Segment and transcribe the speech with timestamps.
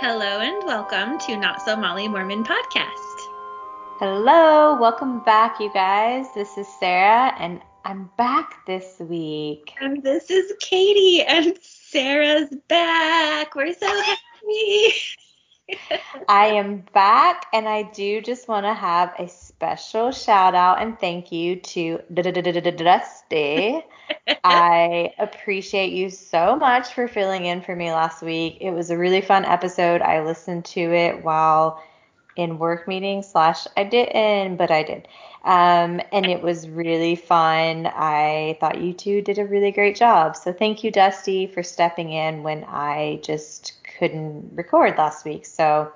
[0.00, 3.18] Hello and welcome to Not So Molly Mormon podcast.
[3.98, 6.24] Hello, welcome back, you guys.
[6.34, 9.74] This is Sarah, and I'm back this week.
[9.78, 13.54] And this is Katie, and Sarah's back.
[13.54, 14.94] We're so happy.
[16.26, 19.28] I am back, and I do just want to have a
[19.60, 23.84] special shout out and thank you to Dusty.
[24.44, 28.56] I appreciate you so much for filling in for me last week.
[28.62, 30.00] It was a really fun episode.
[30.00, 31.82] I listened to it while
[32.36, 35.06] in work meetings slash I didn't, but I did.
[35.44, 37.86] Um, and it was really fun.
[37.86, 40.36] I thought you two did a really great job.
[40.36, 45.44] So thank you, Dusty, for stepping in when I just couldn't record last week.
[45.44, 45.92] So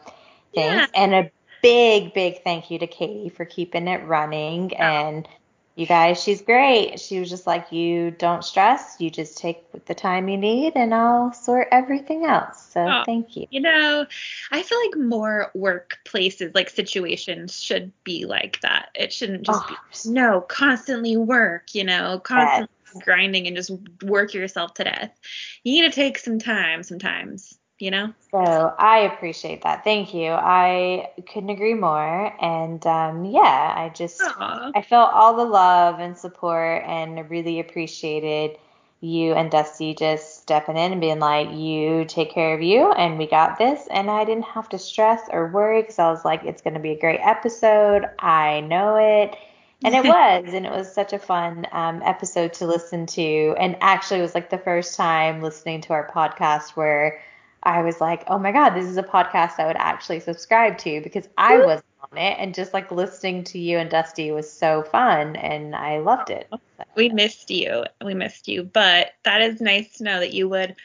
[0.55, 0.93] thanks.
[0.95, 1.03] Yeah.
[1.03, 1.31] And a
[1.65, 4.73] big, big thank you to Katie for keeping it running.
[4.75, 4.83] Oh.
[4.83, 5.29] And
[5.77, 7.01] you guys, she's great.
[7.01, 8.97] She was just like, you don't stress.
[9.01, 12.65] You just take the time you need, and I'll sort everything else.
[12.71, 13.47] So oh, thank you.
[13.51, 14.07] You know,
[14.53, 18.91] I feel like more workplaces, like situations, should be like that.
[18.95, 21.75] It shouldn't just oh, be no constantly work.
[21.75, 23.03] You know, constantly yes.
[23.03, 23.73] grinding and just
[24.05, 25.19] work yourself to death.
[25.65, 28.15] You need to take some time sometimes you know?
[28.31, 28.39] So
[28.79, 29.85] I appreciate that.
[29.85, 30.31] Thank you.
[30.31, 32.35] I couldn't agree more.
[32.43, 34.73] And um, yeah, I just, Aww.
[34.75, 38.57] I felt all the love and support and really appreciated
[39.03, 43.19] you and Dusty just stepping in and being like, you take care of you and
[43.19, 43.87] we got this.
[43.91, 46.81] And I didn't have to stress or worry because I was like, it's going to
[46.81, 48.09] be a great episode.
[48.19, 49.37] I know it.
[49.85, 53.55] And it was, and it was such a fun um, episode to listen to.
[53.59, 57.21] And actually, it was like the first time listening to our podcast where
[57.65, 61.01] I was like, oh my God, this is a podcast I would actually subscribe to
[61.01, 61.67] because I mm-hmm.
[61.67, 65.75] was on it and just like listening to you and Dusty was so fun and
[65.75, 66.47] I loved it.
[66.53, 66.85] Oh, so.
[66.97, 67.85] We missed you.
[68.05, 68.65] We missed you.
[68.65, 70.77] But that is nice to know that you would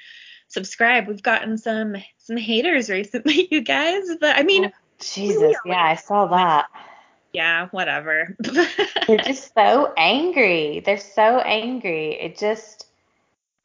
[0.48, 1.08] subscribe.
[1.08, 4.04] We've gotten some some haters recently, you guys.
[4.20, 6.68] But I mean oh, Jesus, yeah, I saw that.
[7.34, 8.36] Yeah, whatever.
[9.08, 10.82] They're just so angry.
[10.84, 12.20] They're so angry.
[12.20, 12.88] It just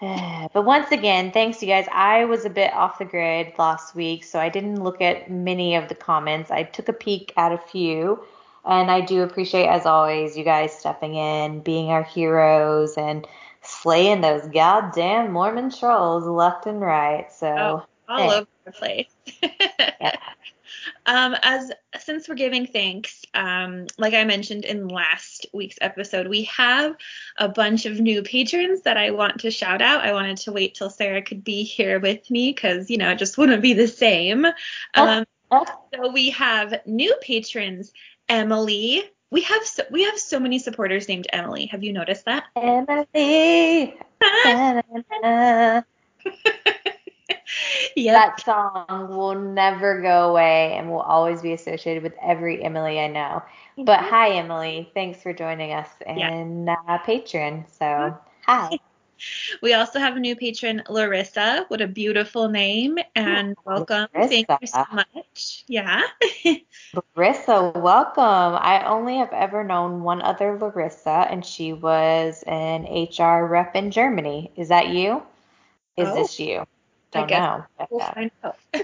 [0.53, 1.87] but once again, thanks you guys.
[1.93, 5.77] I was a bit off the grid last week, so I didn't look at many
[5.77, 6.51] of the comments.
[6.51, 8.25] I took a peek at a few,
[8.65, 13.27] and I do appreciate, as always, you guys stepping in, being our heroes, and
[13.63, 17.33] slaying those goddamn Mormon trolls left and right.
[17.33, 19.09] So oh, all over the place.
[19.43, 20.17] yeah.
[21.06, 26.45] Um, as since we're giving thanks, um, like I mentioned in last week's episode, we
[26.45, 26.97] have
[27.39, 30.05] a bunch of new patrons that I want to shout out.
[30.05, 33.19] I wanted to wait till Sarah could be here with me because you know it
[33.19, 34.47] just wouldn't be the same.
[34.94, 37.93] Um, so we have new patrons,
[38.28, 39.05] Emily.
[39.31, 41.67] We have so, we have so many supporters named Emily.
[41.67, 42.44] Have you noticed that?
[42.56, 43.99] Emily.
[47.97, 48.15] Yep.
[48.15, 53.09] That song will never go away and will always be associated with every Emily I
[53.09, 53.43] know.
[53.79, 54.91] But hi, Emily.
[54.95, 56.77] Thanks for joining us and yeah.
[56.89, 57.65] uh, Patreon.
[57.79, 58.19] So, mm-hmm.
[58.43, 58.79] hi.
[59.62, 61.65] We also have a new patron, Larissa.
[61.69, 64.09] What a beautiful name and welcome.
[64.15, 64.29] Larissa.
[64.29, 65.65] Thank you so much.
[65.69, 66.03] Yeah.
[67.17, 68.59] Larissa, welcome.
[68.61, 73.91] I only have ever known one other Larissa, and she was an HR rep in
[73.91, 74.53] Germany.
[74.56, 75.23] Is that you?
[75.97, 76.15] Is oh.
[76.15, 76.67] this you?
[77.15, 77.65] Don't know.
[77.91, 78.57] We'll find out.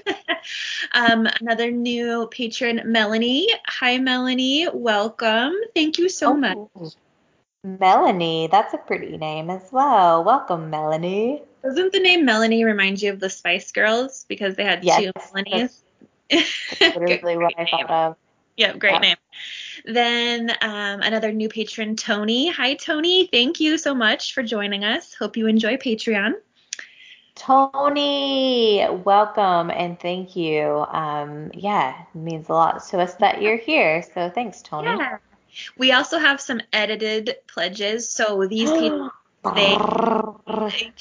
[0.93, 3.49] um, another new patron, Melanie.
[3.67, 4.69] Hi, Melanie.
[4.73, 5.53] Welcome.
[5.75, 6.95] Thank you so oh, much.
[7.65, 10.23] Melanie, that's a pretty name as well.
[10.25, 11.43] Welcome, Melanie.
[11.63, 15.13] Doesn't the name Melanie remind you of the Spice Girls because they had yes, two
[15.13, 15.83] Melanies?
[16.31, 18.17] That's, that's literally what I thought of.
[18.57, 18.99] Yep, great yeah.
[18.99, 19.17] name.
[19.85, 22.51] Then um, another new patron, Tony.
[22.51, 23.27] Hi, Tony.
[23.27, 25.15] Thank you so much for joining us.
[25.15, 26.35] Hope you enjoy Patreon.
[27.41, 30.85] Tony, welcome and thank you.
[30.91, 34.03] Um, yeah, it means a lot to us that you're here.
[34.03, 34.89] So thanks, Tony.
[34.89, 35.17] Yeah.
[35.79, 38.11] We also have some edited pledges.
[38.11, 39.11] So these people,
[39.55, 39.79] they,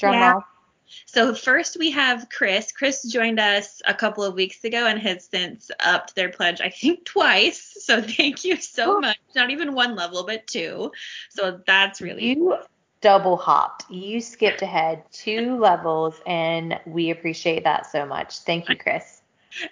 [0.00, 0.40] yeah.
[1.04, 2.72] So first we have Chris.
[2.72, 6.70] Chris joined us a couple of weeks ago and has since upped their pledge, I
[6.70, 7.76] think twice.
[7.82, 9.18] So thank you so much.
[9.36, 10.90] Not even one level, but two.
[11.28, 12.56] So that's really you
[13.00, 13.90] double hopped.
[13.90, 18.38] You skipped ahead two levels, and we appreciate that so much.
[18.40, 19.22] Thank you, Chris.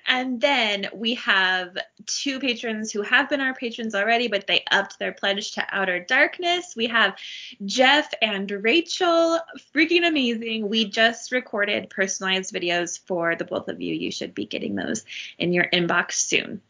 [0.07, 1.77] And then we have
[2.07, 6.01] two patrons who have been our patrons already, but they upped their pledge to Outer
[6.01, 6.75] Darkness.
[6.77, 7.17] We have
[7.65, 9.39] Jeff and Rachel.
[9.73, 10.69] Freaking amazing.
[10.69, 13.95] We just recorded personalized videos for the both of you.
[13.95, 15.05] You should be getting those
[15.39, 16.61] in your inbox soon.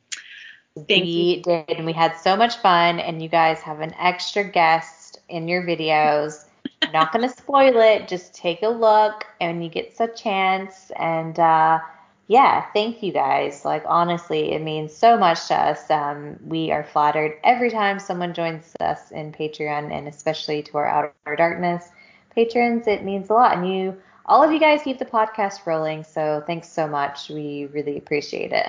[0.75, 1.43] Thank we you.
[1.43, 3.01] did, and we had so much fun.
[3.01, 6.45] And you guys have an extra guest in your videos
[6.93, 8.09] not going to spoil it.
[8.09, 10.91] Just take a look and you get a chance.
[10.97, 11.81] And uh,
[12.27, 13.65] yeah, thank you guys.
[13.65, 15.91] Like honestly, it means so much to us.
[15.91, 20.87] Um, we are flattered every time someone joins us in Patreon, and especially to our
[20.87, 21.71] Outer Darkness
[22.15, 22.87] patrons.
[22.87, 23.97] It means a lot, and you,
[24.27, 26.05] all of you guys, keep the podcast rolling.
[26.05, 27.29] So thanks so much.
[27.29, 28.69] We really appreciate it.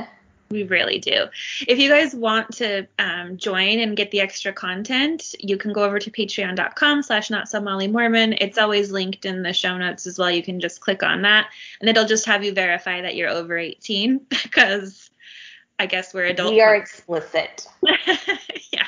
[0.51, 1.25] We really do.
[1.67, 5.83] If you guys want to um, join and get the extra content, you can go
[5.83, 8.33] over to patreon.com slash not so Molly Mormon.
[8.39, 10.31] It's always linked in the show notes as well.
[10.31, 11.49] You can just click on that
[11.81, 15.11] and it'll just have you verify that you're over 18 because
[15.77, 16.51] I guess we're adults.
[16.51, 17.67] We are explicit.
[18.71, 18.87] yeah.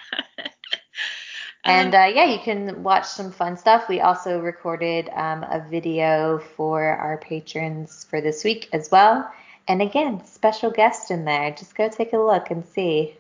[1.64, 3.88] And um, uh, yeah, you can watch some fun stuff.
[3.88, 9.32] We also recorded um, a video for our patrons for this week as well.
[9.72, 11.52] And again, special guest in there.
[11.52, 13.16] Just go take a look and see.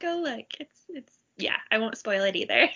[0.00, 0.46] Go look.
[0.58, 2.68] It's it's yeah, I won't spoil it either.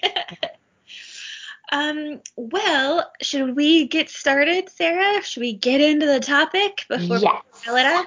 [1.73, 5.25] um, well, should we get started, Sarah?
[5.25, 7.43] Should we get into the topic before yes.
[7.53, 8.07] we fill it up?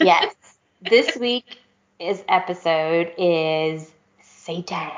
[0.00, 0.34] yes.
[0.82, 1.58] This week
[1.98, 3.90] is episode is
[4.20, 4.90] Satan.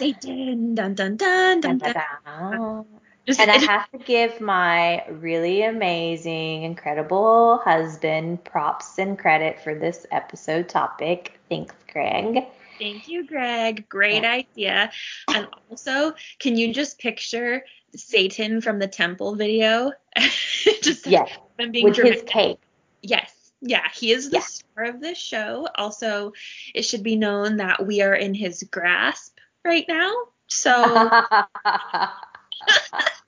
[0.00, 0.74] Satan.
[0.74, 1.78] Dun dun dun dun dun.
[1.78, 1.92] dun.
[1.94, 1.94] dun.
[1.94, 2.97] Just,
[3.38, 10.06] and I have to give my really amazing, incredible husband props and credit for this
[10.10, 11.38] episode topic.
[11.48, 12.44] Thanks, Greg.
[12.78, 13.88] Thank you, Greg.
[13.88, 14.32] Great yeah.
[14.32, 14.90] idea.
[15.34, 17.64] And also, can you just picture
[17.94, 19.92] Satan from the temple video?
[20.82, 21.30] just yes,
[21.70, 22.20] being with dramatic.
[22.20, 22.60] his cape.
[23.02, 23.34] Yes.
[23.60, 24.42] Yeah, he is the yeah.
[24.42, 25.66] star of this show.
[25.74, 26.32] Also,
[26.74, 30.12] it should be known that we are in his grasp right now.
[30.46, 30.72] So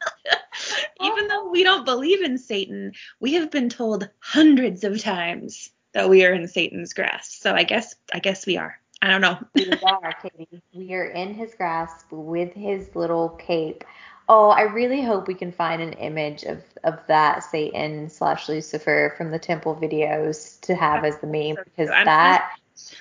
[1.01, 6.09] Even though we don't believe in Satan, we have been told hundreds of times that
[6.09, 7.43] we are in Satan's grasp.
[7.43, 8.79] So I guess I guess we are.
[9.03, 9.39] I don't know.
[9.55, 10.63] we are, Katie.
[10.75, 13.85] We are in his grasp with his little cape.
[14.29, 19.15] Oh, I really hope we can find an image of, of that Satan slash Lucifer
[19.17, 22.53] from the temple videos to have as the meme because that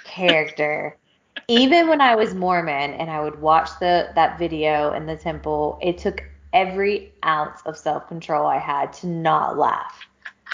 [0.06, 0.98] character
[1.50, 5.80] even when I was Mormon and I would watch the that video in the temple,
[5.81, 6.24] it took
[6.54, 10.07] every ounce of self control I had to not laugh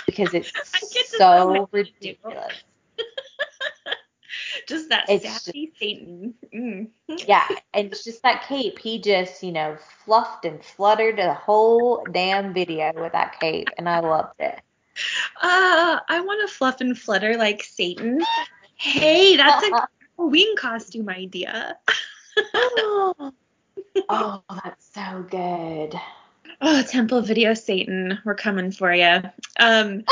[0.05, 0.51] because it's
[1.17, 2.63] so ridiculous.
[4.67, 6.33] just that it's sassy just, Satan.
[6.53, 6.87] Mm.
[7.27, 8.79] yeah, and it's just that cape.
[8.79, 13.87] He just, you know, fluffed and fluttered the whole damn video with that cape, and
[13.89, 14.59] I loved it.
[15.41, 18.21] Uh, I want to fluff and flutter like Satan.
[18.75, 19.87] Hey, that's a
[20.17, 21.77] Halloween costume idea.
[24.09, 25.95] Oh, that's so good.
[26.61, 29.21] Oh, Temple Video Satan, we're coming for you.
[29.59, 30.03] Um,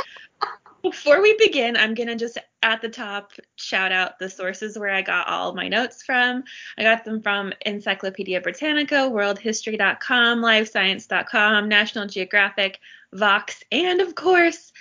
[0.82, 4.90] before we begin, I'm going to just at the top shout out the sources where
[4.90, 6.44] I got all my notes from.
[6.78, 12.80] I got them from Encyclopedia Britannica, worldhistory.com, livescience.com, National Geographic,
[13.14, 14.74] Vox, and of course,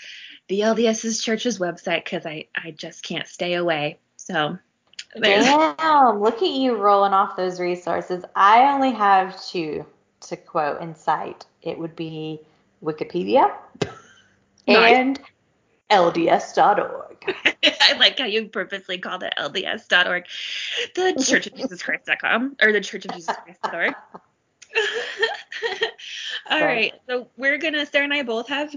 [0.49, 3.99] the LDS's church's website because I, I just can't stay away.
[4.17, 4.59] So
[5.21, 8.25] Damn, look at you rolling off those resources.
[8.35, 9.85] I only have two
[10.23, 11.45] to quote in sight.
[11.63, 12.41] It would be
[12.83, 13.53] Wikipedia
[14.67, 14.95] nice.
[14.95, 15.21] and
[15.91, 17.35] LDS.org.
[17.65, 20.25] I like how you purposely called it LDS.org.
[20.95, 23.95] The Church of Jesus Christ.com or the Church of Jesus Christ.org.
[26.51, 28.75] All right, so we're gonna Sarah and I both have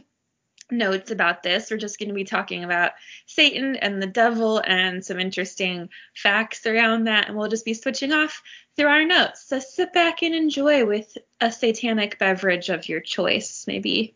[0.71, 1.69] notes about this.
[1.69, 2.91] We're just going to be talking about
[3.25, 8.11] Satan and the devil and some interesting facts around that, and we'll just be switching
[8.11, 8.41] off
[8.75, 9.45] through our notes.
[9.47, 14.15] So sit back and enjoy with a satanic beverage of your choice, maybe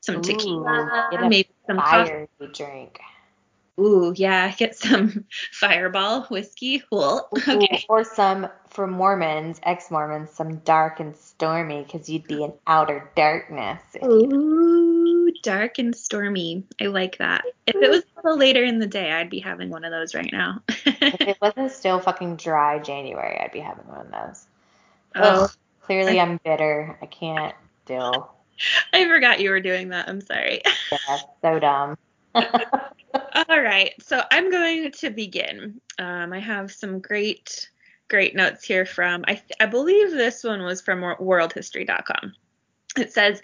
[0.00, 2.52] some tequila, Ooh, maybe some fire coffee.
[2.52, 3.00] drink.
[3.78, 6.82] Ooh, yeah, get some fireball whiskey.
[6.90, 7.26] Cool.
[7.34, 7.84] Okay.
[7.88, 13.10] Or some, for Mormons, ex Mormons, some dark and stormy, because you'd be in outer
[13.16, 13.80] darkness.
[14.04, 14.79] Ooh,
[15.42, 16.64] dark and stormy.
[16.80, 17.44] I like that.
[17.66, 20.14] If it was a little later in the day, I'd be having one of those
[20.14, 20.62] right now.
[20.68, 24.46] if it wasn't still fucking dry January, I'd be having one of those.
[25.16, 25.44] Oh.
[25.44, 25.50] Ugh,
[25.82, 26.98] clearly, I'm bitter.
[27.02, 27.54] I can't
[27.86, 28.32] deal.
[28.92, 30.08] I forgot you were doing that.
[30.08, 30.62] I'm sorry.
[30.92, 31.98] Yeah, so dumb.
[32.34, 35.80] All right, so I'm going to begin.
[35.98, 37.68] Um, I have some great,
[38.08, 42.34] great notes here from, I, th- I believe this one was from worldhistory.com.
[42.96, 43.42] It says,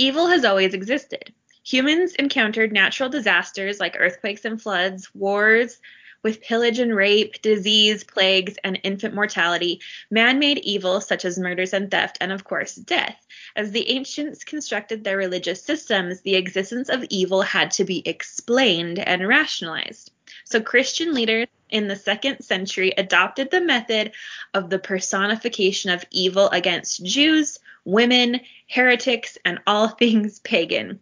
[0.00, 1.34] Evil has always existed.
[1.64, 5.78] Humans encountered natural disasters like earthquakes and floods, wars,
[6.22, 11.72] with pillage and rape, disease, plagues, and infant mortality, man made evil such as murders
[11.72, 13.26] and theft, and of course, death.
[13.56, 19.00] As the ancients constructed their religious systems, the existence of evil had to be explained
[19.00, 20.12] and rationalized.
[20.44, 24.12] So Christian leaders in the second century adopted the method
[24.54, 31.00] of the personification of evil against Jews, women, heretics, and all things pagan.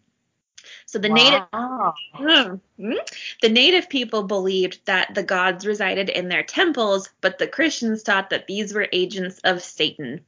[0.86, 1.94] So the wow.
[2.14, 2.96] native mm,
[3.42, 8.30] the native people believed that the gods resided in their temples, but the Christians taught
[8.30, 10.24] that these were agents of Satan.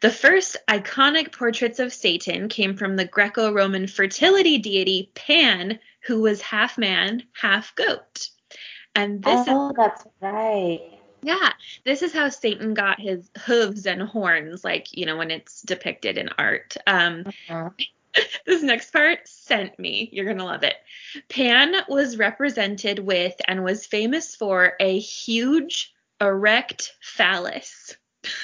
[0.00, 6.42] The first iconic portraits of Satan came from the Greco-Roman fertility deity Pan, who was
[6.42, 8.28] half man, half goat.
[8.96, 10.98] And this oh, is, that's right.
[11.22, 11.52] Yeah,
[11.84, 16.18] this is how Satan got his hooves and horns, like you know when it's depicted
[16.18, 16.76] in art.
[16.86, 17.70] Um, uh-huh.
[18.46, 20.08] this next part sent me.
[20.12, 20.74] You're gonna love it.
[21.28, 27.96] Pan was represented with and was famous for a huge erect phallus.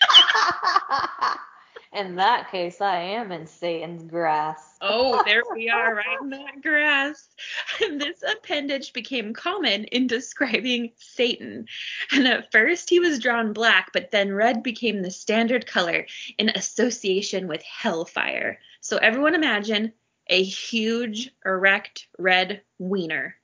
[1.92, 4.76] in that case, I am in Satan's grass.
[4.80, 7.28] Oh, there we are, right in that grass.
[7.80, 11.66] This appendage became common in describing Satan.
[12.10, 16.06] And at first he was drawn black, but then red became the standard color
[16.38, 18.58] in association with hellfire.
[18.80, 19.92] So everyone imagine
[20.28, 23.36] a huge, erect, red wiener.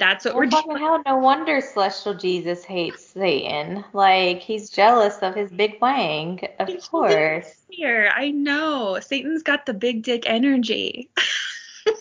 [0.00, 0.78] That's what well, we're doing.
[0.78, 3.84] Hell, no wonder Celestial Jesus hates Satan.
[3.92, 7.54] Like he's jealous of his big wang, of course.
[7.68, 8.98] Here, I know.
[9.00, 11.10] Satan's got the big dick energy.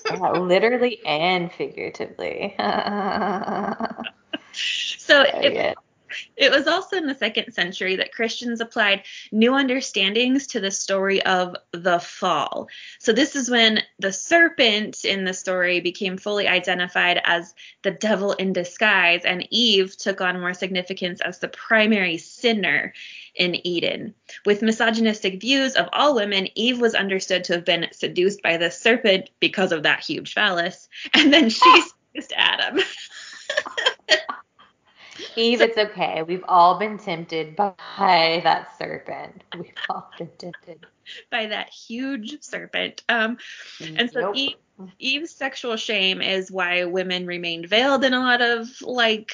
[0.10, 2.56] yeah, literally and figuratively.
[4.54, 5.78] so it,
[6.36, 11.22] it was also in the second century that Christians applied new understandings to the story
[11.24, 12.68] of the fall.
[13.00, 18.34] So, this is when the serpent in the story became fully identified as the devil
[18.34, 22.94] in disguise, and Eve took on more significance as the primary sinner
[23.36, 24.14] in Eden.
[24.46, 28.72] With misogynistic views of all women, Eve was understood to have been seduced by the
[28.72, 31.82] serpent because of that huge phallus, and then she
[32.14, 32.80] seduced Adam.
[35.36, 36.24] Eve, it's okay.
[36.24, 37.74] We've all been tempted by
[38.44, 39.44] that serpent.
[39.58, 40.86] We've all been tempted
[41.32, 43.04] by that huge serpent.
[43.10, 43.38] Um,
[43.82, 44.36] and so nope.
[44.36, 44.56] Eve,
[44.98, 49.34] Eve's sexual shame is why women remained veiled in a lot of like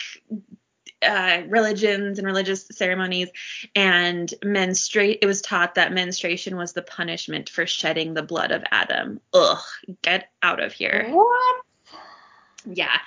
[1.02, 3.30] uh, religions and religious ceremonies,
[3.76, 5.20] and menstruate.
[5.22, 9.20] It was taught that menstruation was the punishment for shedding the blood of Adam.
[9.34, 9.64] Ugh,
[10.02, 11.08] get out of here.
[11.10, 11.62] What?
[12.66, 12.98] Yeah.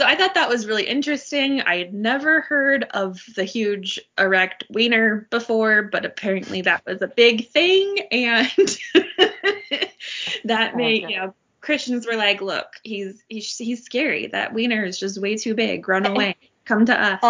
[0.00, 1.60] So I thought that was really interesting.
[1.60, 7.06] I had never heard of the huge erect wiener before, but apparently that was a
[7.06, 8.48] big thing, and
[10.44, 14.28] that made you know Christians were like, look, he's he's he's scary.
[14.28, 15.86] That wiener is just way too big.
[15.86, 16.34] Run away.
[16.64, 17.20] Come to us.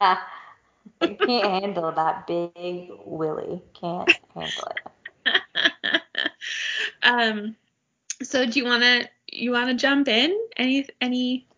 [1.02, 3.60] you can't handle that big willy.
[3.74, 4.72] Can't handle
[5.26, 6.02] it.
[7.02, 7.56] um.
[8.22, 10.38] So do you wanna you wanna jump in?
[10.56, 11.48] Any any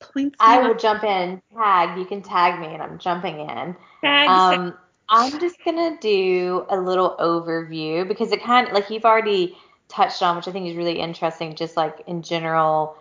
[0.00, 0.36] points?
[0.40, 1.42] I will jump in.
[1.54, 1.98] Tag.
[1.98, 3.76] You can tag me, and I'm jumping in.
[4.02, 4.28] Tag.
[4.28, 4.74] Um,
[5.08, 9.56] I'm just gonna do a little overview because it kind of like you've already
[9.88, 11.54] touched on, which I think is really interesting.
[11.54, 12.96] Just like in general,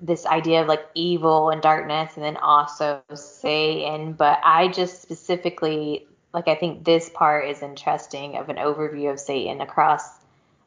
[0.00, 4.12] this idea of like evil and darkness, and then also Satan.
[4.12, 9.18] But I just specifically like I think this part is interesting of an overview of
[9.18, 10.02] Satan across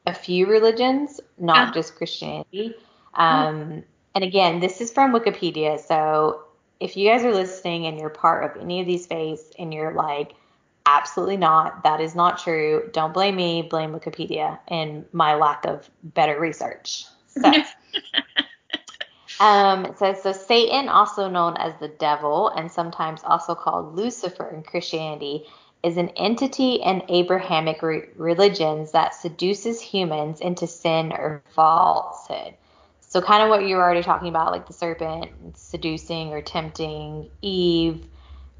[0.06, 2.74] a few religions, not uh just Christianity.
[3.14, 5.78] Um, and again, this is from Wikipedia.
[5.78, 6.44] So
[6.80, 9.92] if you guys are listening and you're part of any of these faiths and you're
[9.92, 10.32] like,
[10.86, 15.88] absolutely not, that is not true, don't blame me, blame Wikipedia and my lack of
[16.02, 17.04] better research.
[17.28, 17.52] So,
[19.40, 24.48] um, it says so Satan, also known as the devil and sometimes also called Lucifer
[24.48, 25.44] in Christianity,
[25.82, 32.54] is an entity in Abrahamic re- religions that seduces humans into sin or falsehood.
[33.10, 37.28] So kind of what you were already talking about, like the serpent seducing or tempting
[37.42, 38.06] Eve,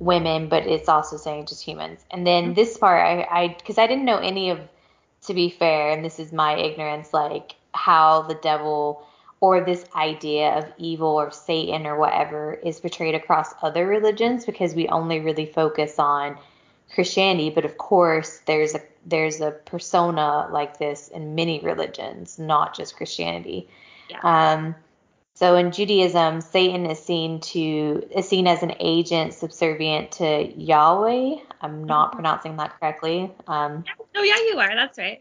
[0.00, 2.04] women, but it's also saying just humans.
[2.10, 2.54] And then mm-hmm.
[2.54, 4.58] this part, I, I, because I didn't know any of,
[5.26, 9.06] to be fair, and this is my ignorance, like how the devil
[9.40, 14.74] or this idea of evil or Satan or whatever is portrayed across other religions because
[14.74, 16.36] we only really focus on
[16.92, 22.76] Christianity, but of course there's a there's a persona like this in many religions, not
[22.76, 23.68] just Christianity.
[24.10, 24.20] Yeah.
[24.22, 24.74] Um,
[25.34, 31.36] so in Judaism, Satan is seen to is seen as an agent subservient to Yahweh.
[31.62, 32.16] I'm not mm-hmm.
[32.16, 33.32] pronouncing that correctly.
[33.46, 33.84] Um,
[34.16, 34.74] oh yeah, you are.
[34.74, 35.20] That's right.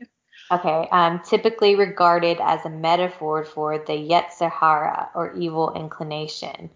[0.52, 0.88] Okay.
[0.92, 6.70] Um, typically regarded as a metaphor for the Yetzer Hara or evil inclination.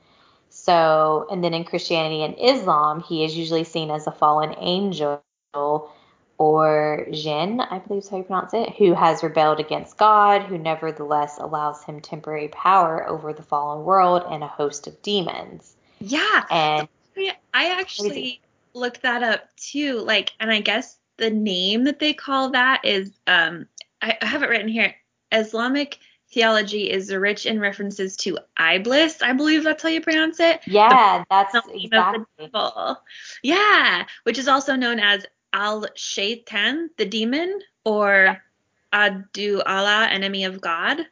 [0.50, 5.24] So, and then in Christianity and Islam, he is usually seen as a fallen angel
[6.38, 10.58] or Jinn, I believe is how you pronounce it, who has rebelled against God, who
[10.58, 15.75] nevertheless allows him temporary power over the fallen world and a host of demons.
[16.00, 16.44] Yeah.
[16.50, 16.88] And
[17.54, 18.42] I actually
[18.74, 20.00] looked that up too.
[20.00, 23.68] Like, and I guess the name that they call that is, um,
[24.02, 24.96] I have it written here,
[25.32, 26.00] Islamic
[26.32, 29.22] theology is rich in references to Iblis.
[29.22, 30.62] I believe that's how you pronounce it.
[30.66, 32.25] Yeah, that's exactly.
[33.44, 38.41] Yeah, which is also known as Al Shaitan, the demon, or
[38.91, 41.05] Adu Allah, enemy of God.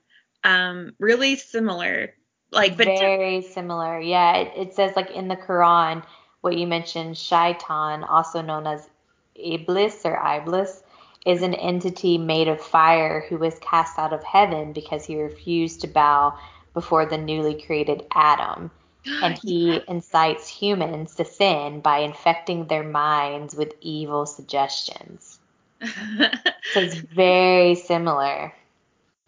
[0.43, 2.13] Um, really similar.
[2.51, 3.99] Like, but very similar.
[3.99, 6.03] Yeah, it, it says like in the Quran,
[6.41, 8.89] what you mentioned, Shaitan, also known as
[9.35, 10.83] Iblis or Iblis,
[11.25, 15.81] is an entity made of fire who was cast out of heaven because he refused
[15.81, 16.37] to bow
[16.73, 18.71] before the newly created Adam.
[19.05, 25.39] And he incites humans to sin by infecting their minds with evil suggestions.
[25.83, 28.53] so it's very similar.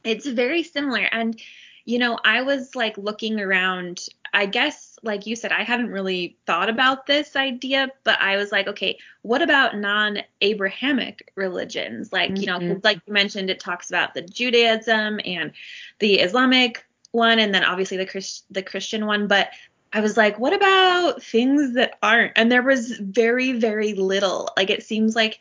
[0.03, 1.07] It's very similar.
[1.11, 1.39] And,
[1.85, 6.37] you know, I was like looking around, I guess, like you said, I hadn't really
[6.45, 12.13] thought about this idea, but I was like, okay, what about non Abrahamic religions?
[12.13, 12.41] Like, mm-hmm.
[12.41, 12.79] you know, mm-hmm.
[12.83, 15.51] like you mentioned, it talks about the Judaism and
[15.99, 19.27] the Islamic one, and then obviously the Christ- the Christian one.
[19.27, 19.49] But
[19.93, 22.33] I was like, what about things that aren't?
[22.35, 24.49] And there was very, very little.
[24.57, 25.39] Like, it seems like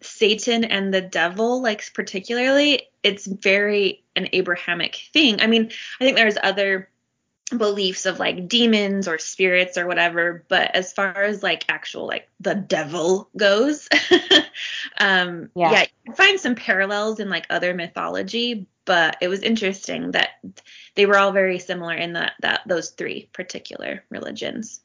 [0.00, 5.40] Satan and the devil, like particularly, it's very an Abrahamic thing.
[5.40, 6.88] I mean, I think there's other
[7.58, 12.28] beliefs of like demons or spirits or whatever, but as far as like actual like
[12.40, 13.88] the devil goes,
[14.98, 15.72] um yeah.
[15.72, 20.30] yeah, you find some parallels in like other mythology, but it was interesting that
[20.94, 24.80] they were all very similar in that that those three particular religions.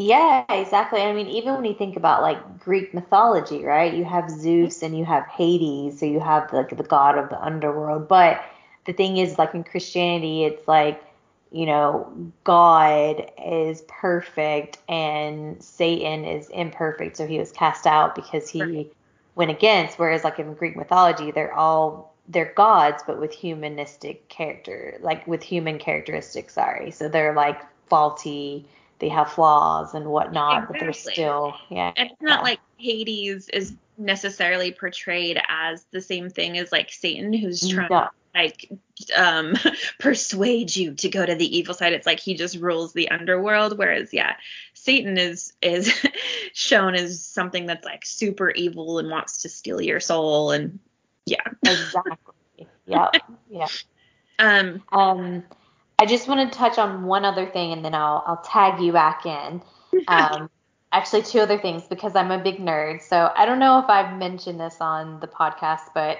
[0.00, 1.00] Yeah, exactly.
[1.00, 3.92] I mean, even when you think about like Greek mythology, right?
[3.92, 7.40] You have Zeus and you have Hades, so you have like the god of the
[7.42, 8.06] underworld.
[8.06, 8.40] But
[8.86, 11.02] the thing is, like in Christianity, it's like,
[11.50, 12.12] you know,
[12.44, 18.92] God is perfect and Satan is imperfect, so he was cast out because he right.
[19.34, 19.98] went against.
[19.98, 25.42] Whereas like in Greek mythology, they're all they're gods, but with humanistic character, like with
[25.42, 26.54] human characteristics.
[26.54, 28.66] Sorry, so they're like faulty
[28.98, 30.78] they have flaws and whatnot, exactly.
[30.78, 31.92] but they're still yeah.
[31.96, 37.32] And it's not like Hades is necessarily portrayed as the same thing as like Satan,
[37.32, 38.00] who's trying no.
[38.00, 38.70] to like
[39.16, 39.54] um
[39.98, 41.92] persuade you to go to the evil side.
[41.92, 44.36] It's like he just rules the underworld, whereas yeah,
[44.74, 45.92] Satan is is
[46.52, 50.78] shown as something that's like super evil and wants to steal your soul and
[51.26, 51.36] yeah.
[51.62, 52.66] Exactly.
[52.86, 53.10] yeah.
[53.50, 53.66] Yeah.
[54.38, 54.82] Um.
[54.92, 55.44] Um.
[56.00, 58.92] I just want to touch on one other thing and then I'll I'll tag you
[58.92, 59.62] back in.
[60.06, 60.50] Um,
[60.92, 63.00] actually, two other things because I'm a big nerd.
[63.02, 66.18] So I don't know if I've mentioned this on the podcast, but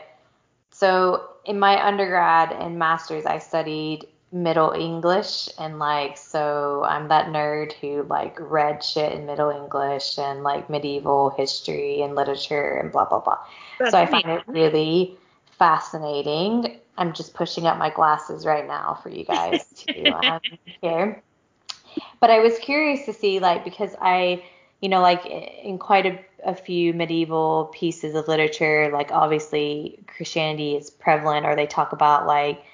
[0.78, 7.28] so in my undergrad and masters, I studied Middle English and like so I'm that
[7.28, 12.92] nerd who like read shit in Middle English and like medieval history and literature and
[12.92, 13.38] blah blah blah.
[13.80, 15.16] That's so I find it really
[15.58, 16.78] fascinating.
[16.96, 20.40] I'm just pushing up my glasses right now for you guys to um,
[20.80, 21.22] hear.
[22.20, 24.44] But I was curious to see, like, because I,
[24.80, 30.76] you know, like in quite a, a few medieval pieces of literature, like obviously Christianity
[30.76, 32.64] is prevalent, or they talk about like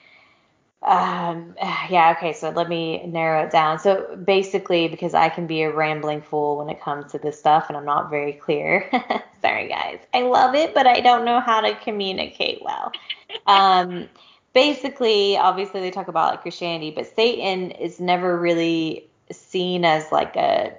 [0.85, 1.57] um,
[1.91, 3.79] yeah, okay, so let me narrow it down.
[3.79, 7.67] So basically, because I can be a rambling fool when it comes to this stuff
[7.69, 8.89] and I'm not very clear.
[9.43, 9.99] Sorry, guys.
[10.13, 12.93] I love it, but I don't know how to communicate well.
[13.47, 14.09] Um,
[14.53, 20.37] basically, obviously, they talk about like Christianity, but Satan is never really seen as like
[20.37, 20.73] a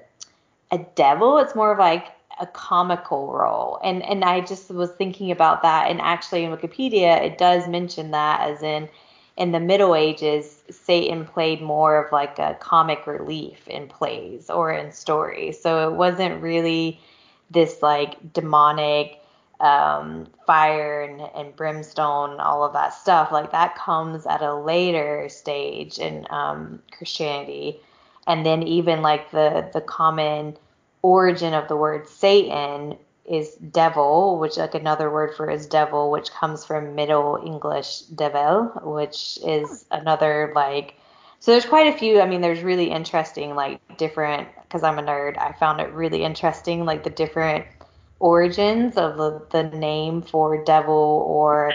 [0.76, 1.38] a devil.
[1.38, 2.08] It's more of like
[2.40, 3.80] a comical role.
[3.84, 8.12] And and I just was thinking about that and actually in Wikipedia it does mention
[8.12, 8.90] that as in
[9.38, 14.72] in the Middle Ages, Satan played more of like a comic relief in plays or
[14.72, 15.62] in stories.
[15.62, 17.02] So it wasn't really
[17.52, 19.20] this like demonic
[19.60, 23.32] um, fire and, and brimstone, all of that stuff.
[23.32, 27.80] Like that comes at a later stage in um, Christianity.
[28.28, 30.58] And then even like the the common
[31.06, 36.32] origin of the word Satan is devil, which like another word for is devil, which
[36.32, 40.96] comes from Middle English devil, which is another like
[41.40, 42.22] so there's quite a few.
[42.22, 45.38] I mean, there's really interesting like different because I'm a nerd.
[45.38, 47.66] I found it really interesting like the different
[48.20, 51.74] origins of the, the name for devil or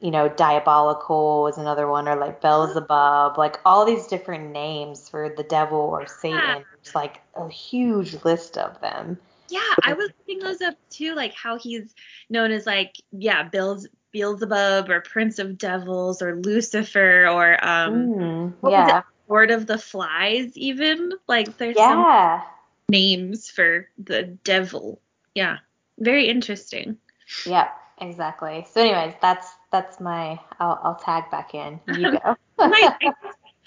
[0.00, 5.32] you know diabolical is another one or like Beelzebub, like all these different names for
[5.36, 6.64] the devil or Satan.
[6.80, 9.18] It's like a huge list of them.
[9.48, 11.94] Yeah, I was looking those up too, like how he's
[12.28, 18.70] known as like yeah, Bill's Beelzebub or Prince of Devils or Lucifer or um mm,
[18.70, 19.02] yeah.
[19.28, 21.12] Lord of the Flies even.
[21.26, 22.40] Like there's yeah.
[22.40, 22.48] some
[22.88, 25.00] names for the devil.
[25.34, 25.58] Yeah.
[25.98, 26.96] Very interesting.
[27.44, 27.68] Yeah,
[28.00, 28.66] exactly.
[28.72, 30.38] So anyways, that's that's my.
[30.60, 31.80] I'll, I'll tag back in.
[31.88, 32.36] You go.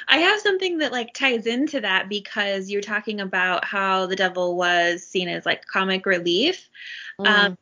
[0.07, 4.57] I have something that like ties into that because you're talking about how the devil
[4.57, 6.69] was seen as like comic relief.
[7.19, 7.27] Mm.
[7.27, 7.57] Um,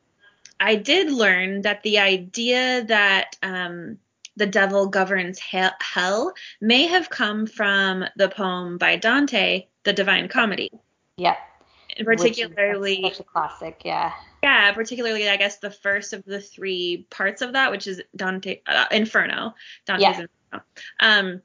[0.58, 3.98] I did learn that the idea that um,
[4.36, 10.70] the devil governs hell may have come from the poem by Dante, The Divine Comedy.
[11.16, 11.36] Yeah.
[12.04, 14.12] Particularly such a classic, yeah.
[14.42, 18.60] Yeah, particularly I guess the first of the three parts of that, which is Dante
[18.66, 19.54] uh, Inferno.
[19.86, 20.10] Dante's yeah.
[20.10, 20.64] Inferno.
[21.00, 21.42] Um,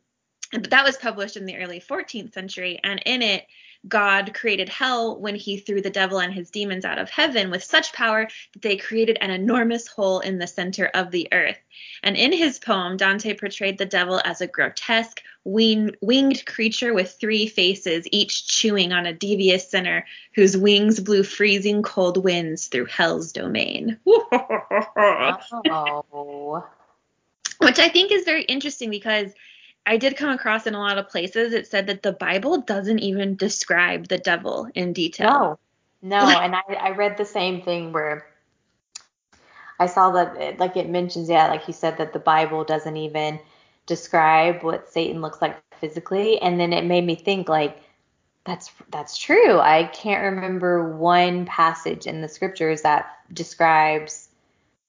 [0.52, 3.46] but that was published in the early 14th century, and in it,
[3.88, 7.64] God created hell when he threw the devil and his demons out of heaven with
[7.64, 11.60] such power that they created an enormous hole in the center of the earth.
[12.02, 17.16] And in his poem, Dante portrayed the devil as a grotesque, wing, winged creature with
[17.20, 22.86] three faces, each chewing on a devious sinner whose wings blew freezing cold winds through
[22.86, 23.98] hell's domain.
[25.72, 26.66] oh.
[27.60, 29.32] Which I think is very interesting because
[29.86, 33.00] I did come across in a lot of places it said that the Bible doesn't
[33.00, 35.60] even describe the devil in detail.
[36.02, 38.26] No, no, and I, I read the same thing where
[39.80, 42.98] I saw that it, like it mentions yeah, like you said that the Bible doesn't
[42.98, 43.40] even
[43.86, 47.82] describe what Satan looks like physically, and then it made me think like
[48.46, 49.60] that's that's true.
[49.60, 54.30] I can't remember one passage in the scriptures that describes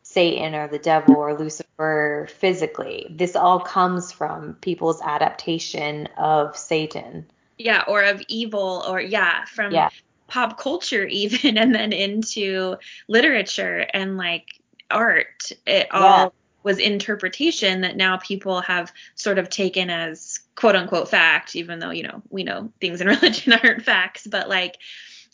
[0.02, 3.06] Satan or the devil or Lucifer physically.
[3.10, 7.26] This all comes from people's adaptation of Satan.
[7.58, 9.88] Yeah, or of evil, or yeah, from yeah.
[10.28, 12.76] pop culture even, and then into
[13.08, 15.50] literature and like art.
[15.66, 16.28] It all yeah.
[16.66, 21.92] Was interpretation that now people have sort of taken as quote unquote fact, even though,
[21.92, 24.76] you know, we know things in religion aren't facts, but like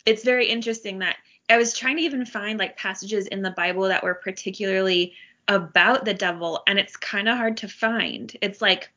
[0.05, 1.17] it's very interesting that
[1.49, 5.13] I was trying to even find like passages in the Bible that were particularly
[5.47, 8.37] about the devil, and it's kind of hard to find.
[8.39, 8.91] It's like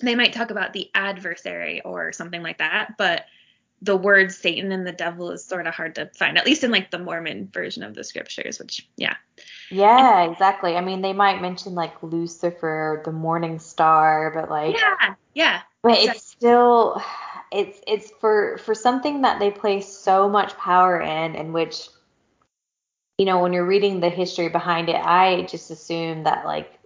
[0.00, 3.26] they might talk about the adversary or something like that, but
[3.80, 6.70] the word Satan and the devil is sort of hard to find, at least in
[6.70, 9.14] like the Mormon version of the scriptures, which, yeah.
[9.70, 10.76] Yeah, and, exactly.
[10.76, 14.74] I mean, they might mention like Lucifer, the morning star, but like.
[14.74, 15.60] Yeah, yeah.
[15.82, 16.16] But exactly.
[16.16, 17.02] it's still
[17.50, 21.88] it's it's for for something that they place so much power in in which
[23.16, 26.78] you know when you're reading the history behind it i just assume that like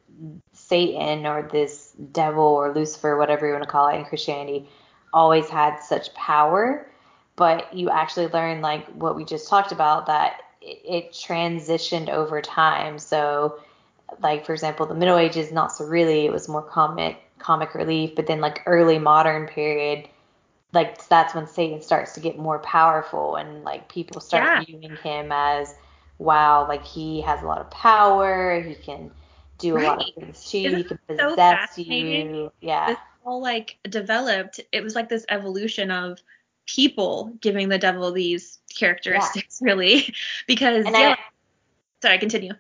[0.53, 4.69] satan or this devil or lucifer whatever you want to call it in christianity
[5.13, 6.87] always had such power
[7.37, 12.41] but you actually learn like what we just talked about that it, it transitioned over
[12.41, 13.59] time so
[14.21, 18.15] like for example the middle ages not so really it was more comic comic relief
[18.15, 20.09] but then like early modern period
[20.73, 24.65] like that's when Satan starts to get more powerful and like people start yeah.
[24.65, 25.75] viewing him as
[26.19, 29.11] wow, like he has a lot of power, he can
[29.59, 29.85] do right.
[29.85, 32.53] a lot of things to you, he can possess so you.
[32.61, 32.97] Yeah.
[33.25, 36.19] All like developed, it was like this evolution of
[36.67, 39.67] people giving the devil these characteristics yeah.
[39.67, 40.15] really
[40.47, 41.17] because and yeah.
[41.19, 41.19] I,
[42.01, 42.55] sorry, continue.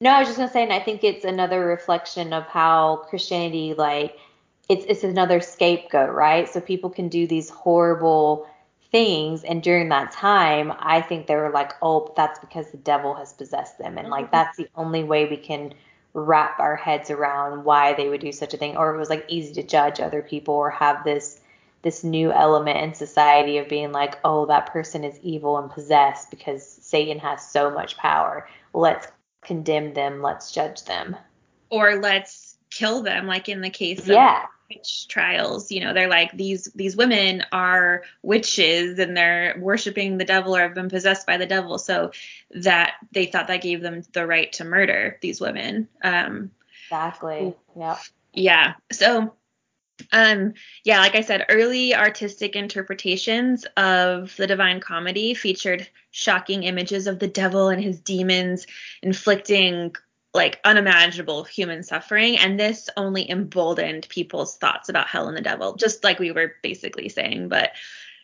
[0.00, 3.74] No, I was just gonna say, and I think it's another reflection of how Christianity
[3.74, 4.16] like
[4.68, 6.48] it's it's another scapegoat, right?
[6.48, 8.46] So people can do these horrible
[8.90, 13.14] things and during that time I think they were like, "Oh, that's because the devil
[13.14, 14.32] has possessed them." And like mm-hmm.
[14.32, 15.74] that's the only way we can
[16.14, 19.24] wrap our heads around why they would do such a thing or it was like
[19.28, 21.40] easy to judge other people or have this
[21.82, 26.30] this new element in society of being like, "Oh, that person is evil and possessed
[26.30, 28.48] because Satan has so much power.
[28.72, 29.06] Let's
[29.42, 31.14] condemn them, let's judge them."
[31.68, 36.08] Or let's kill them like in the case of yeah witch trials you know they're
[36.08, 41.26] like these these women are witches and they're worshiping the devil or have been possessed
[41.26, 41.78] by the devil.
[41.78, 42.12] So
[42.52, 45.88] that they thought that gave them the right to murder these women.
[46.02, 46.50] Um
[46.86, 47.54] exactly.
[47.76, 47.98] Yeah
[48.32, 48.74] yeah.
[48.92, 49.34] So
[50.12, 57.06] um yeah like i said early artistic interpretations of the divine comedy featured shocking images
[57.06, 58.66] of the devil and his demons
[59.02, 59.94] inflicting
[60.34, 65.76] like unimaginable human suffering and this only emboldened people's thoughts about hell and the devil
[65.76, 67.70] just like we were basically saying but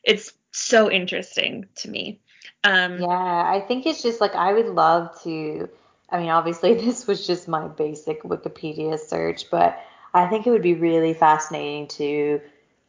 [0.02, 2.20] it's so interesting to me.
[2.64, 5.68] Um yeah i think it's just like i would love to
[6.10, 9.78] i mean obviously this was just my basic wikipedia search but
[10.12, 12.40] i think it would be really fascinating to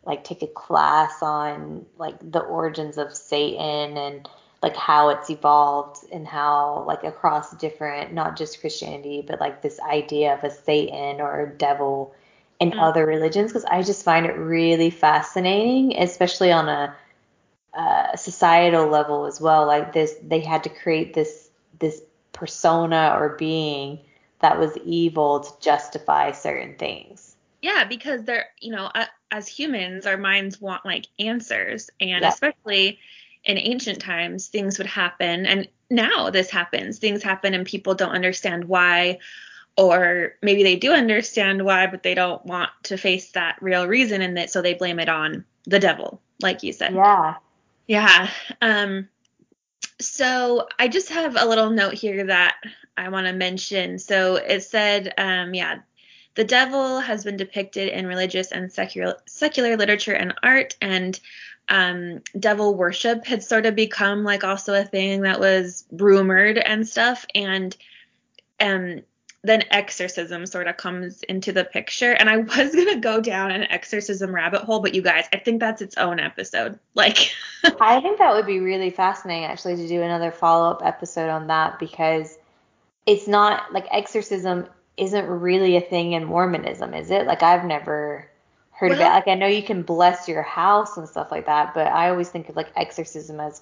[0.04, 4.28] like take a class on like the origins of satan and
[4.62, 9.80] like how it's evolved and how like across different not just Christianity but like this
[9.80, 12.14] idea of a Satan or a devil
[12.62, 12.80] in mm.
[12.80, 16.96] other religions because I just find it really fascinating, especially on a,
[17.74, 19.66] a societal level as well.
[19.66, 24.00] Like this, they had to create this this persona or being
[24.40, 27.36] that was evil to justify certain things.
[27.64, 32.30] Yeah, because they're, you know, uh, as humans, our minds want like answers, and Yeah.
[32.30, 33.00] especially
[33.44, 37.00] in ancient times, things would happen, and now this happens.
[37.00, 39.20] Things happen, and people don't understand why,
[39.78, 44.22] or maybe they do understand why, but they don't want to face that real reason,
[44.22, 46.94] and that so they blame it on the devil, like you said.
[46.94, 47.36] Yeah.
[47.88, 48.30] Yeah.
[48.62, 49.10] Um,
[50.00, 52.56] so I just have a little note here that
[52.98, 54.00] I want to mention.
[54.00, 55.80] So it said, um, yeah,
[56.36, 61.20] the devil has been depicted in religious and secular secular literature and art, and
[61.70, 66.88] um, devil worship had sort of become like also a thing that was rumored and
[66.88, 67.26] stuff.
[67.34, 67.76] And
[68.60, 69.02] um,
[69.44, 72.12] then exorcism sort of comes into the picture.
[72.12, 75.60] And I was gonna go down an exorcism rabbit hole, but you guys, I think
[75.60, 76.80] that's its own episode.
[76.94, 77.32] Like.
[77.80, 81.48] I think that would be really fascinating actually to do another follow up episode on
[81.48, 82.38] that because
[83.06, 87.26] it's not like exorcism isn't really a thing in Mormonism, is it?
[87.26, 88.31] Like I've never
[88.82, 88.98] heard.
[88.98, 92.10] Well- Like I know you can bless your house and stuff like that, but I
[92.10, 93.62] always think of like exorcism as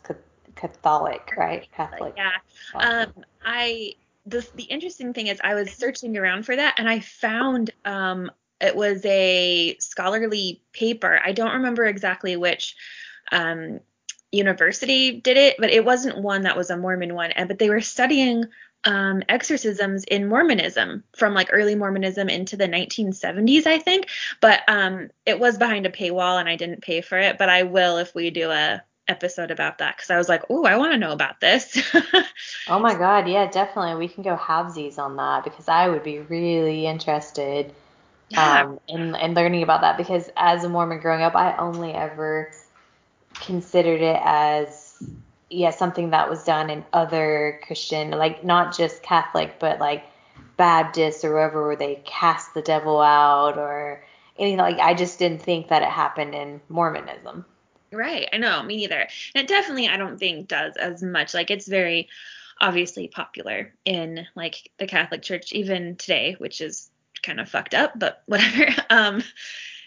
[0.55, 1.67] Catholic, right?
[1.75, 2.13] Catholic.
[2.17, 2.31] yeah.
[2.73, 3.13] Um,
[3.45, 3.93] I
[4.25, 8.31] the the interesting thing is I was searching around for that and I found um
[8.61, 11.19] it was a scholarly paper.
[11.23, 12.75] I don't remember exactly which
[13.31, 13.79] um
[14.31, 17.31] university did it, but it wasn't one that was a Mormon one.
[17.31, 18.45] And but they were studying
[18.85, 24.07] um exorcisms in Mormonism from like early Mormonism into the 1970s, I think.
[24.41, 27.63] But um it was behind a paywall and I didn't pay for it, but I
[27.63, 30.93] will if we do a episode about that because I was like, oh, I want
[30.93, 31.77] to know about this.
[32.67, 33.95] Oh my God, yeah, definitely.
[33.95, 37.75] We can go halvesies on that because I would be really interested
[38.29, 38.63] Yeah.
[38.63, 42.51] um, in, in learning about that because as a Mormon growing up, I only ever
[43.39, 45.01] considered it as
[45.49, 50.05] yeah something that was done in other Christian, like not just Catholic, but like
[50.57, 54.03] Baptist or wherever where they cast the devil out or
[54.37, 54.79] anything like.
[54.79, 57.45] I just didn't think that it happened in Mormonism.
[57.91, 58.29] Right.
[58.31, 58.61] I know.
[58.63, 59.07] Me neither.
[59.33, 61.33] And it definitely, I don't think does as much.
[61.33, 62.09] Like it's very
[62.61, 66.89] obviously popular in like the Catholic Church even today, which is
[67.23, 68.67] kind of fucked up, but whatever.
[68.89, 69.23] Um,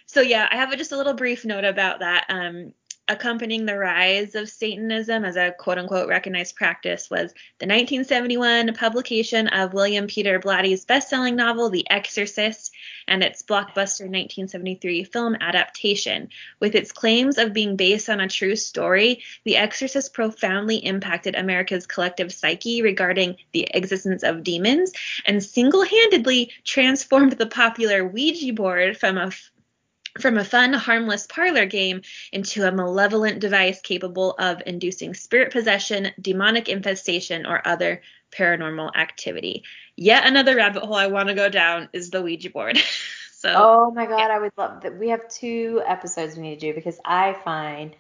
[0.07, 2.27] so yeah, I have a, just a little brief note about that.
[2.29, 2.75] Um,
[3.09, 9.49] accompanying the rise of Satanism as a quote unquote recognized practice was the 1971 publication
[9.49, 12.73] of William Peter Blatty's best-selling novel The Exorcist
[13.09, 16.29] and its blockbuster 1973 film adaptation.
[16.61, 21.87] With its claims of being based on a true story, The Exorcist profoundly impacted America's
[21.87, 24.93] collective psyche regarding the existence of demons
[25.27, 29.33] and single-handedly transformed the popular Ouija board from a
[30.21, 36.09] from a fun, harmless parlor game into a malevolent device capable of inducing spirit possession,
[36.21, 39.65] demonic infestation, or other paranormal activity.
[39.97, 42.79] Yet another rabbit hole I want to go down is the Ouija board.
[43.33, 44.99] so, Oh my God, I would love that.
[44.99, 47.95] We have two episodes we need to do because I find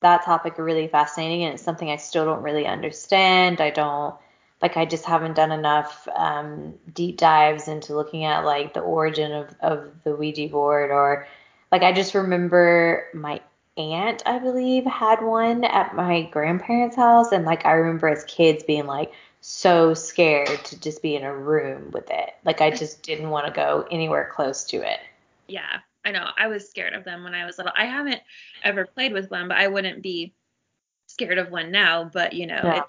[0.00, 3.60] that topic really fascinating and it's something I still don't really understand.
[3.60, 4.14] I don't
[4.60, 9.32] like I just haven't done enough um, deep dives into looking at like the origin
[9.32, 11.26] of, of the Ouija board or
[11.72, 13.40] like I just remember my
[13.78, 18.62] aunt, I believe, had one at my grandparents' house and like I remember as kids
[18.64, 22.34] being like so scared to just be in a room with it.
[22.44, 25.00] Like I just didn't want to go anywhere close to it.
[25.48, 26.28] yeah, I know.
[26.36, 27.72] I was scared of them when I was little.
[27.76, 28.20] I haven't
[28.62, 30.34] ever played with one, but I wouldn't be
[31.08, 32.04] scared of one now.
[32.04, 32.84] But, you know, Yeah.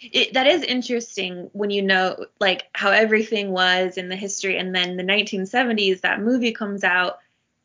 [0.00, 4.58] it, it, that is interesting when you know like how everything was in the history
[4.58, 7.18] and then the 1970s that movie comes out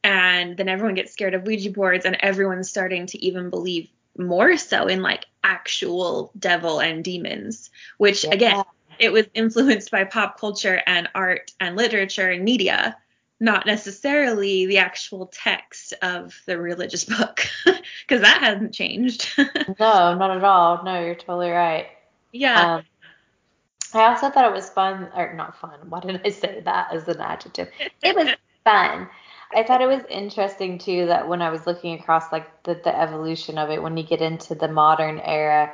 [0.04, 4.58] and then everyone gets scared of ouija boards and everyone's starting to even believe more
[4.58, 8.64] so in like actual devil and demons which again
[9.00, 12.96] it was influenced by pop culture and art and literature and media
[13.40, 19.30] not necessarily the actual text of the religious book because that hasn't changed
[19.80, 20.84] No, not at all.
[20.84, 21.88] No, you're totally right.
[22.32, 22.84] yeah Um,
[23.94, 25.78] I also thought it was fun, or not fun.
[25.90, 27.70] Why did I say that as an adjective?
[28.02, 28.30] It was
[28.64, 29.10] fun.
[29.56, 32.98] I thought it was interesting too that when I was looking across like the, the
[32.98, 35.74] evolution of it, when you get into the modern era,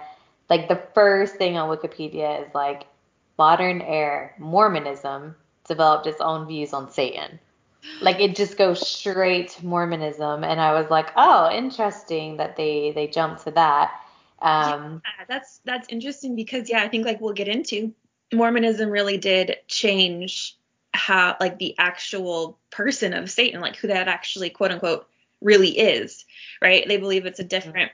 [0.49, 2.85] like the first thing on Wikipedia is like
[3.37, 5.35] modern era Mormonism
[5.67, 7.39] developed its own views on Satan.
[8.01, 12.91] Like it just goes straight to Mormonism, and I was like, oh, interesting that they
[12.93, 13.91] they jumped to that.
[14.41, 17.93] Um, Yeah, that's that's interesting because yeah, I think like we'll get into
[18.33, 20.56] Mormonism really did change
[20.97, 25.07] how like the actual person of Satan, like who that actually quote unquote
[25.41, 26.25] really is,
[26.61, 26.87] right?
[26.87, 27.91] They believe it's a different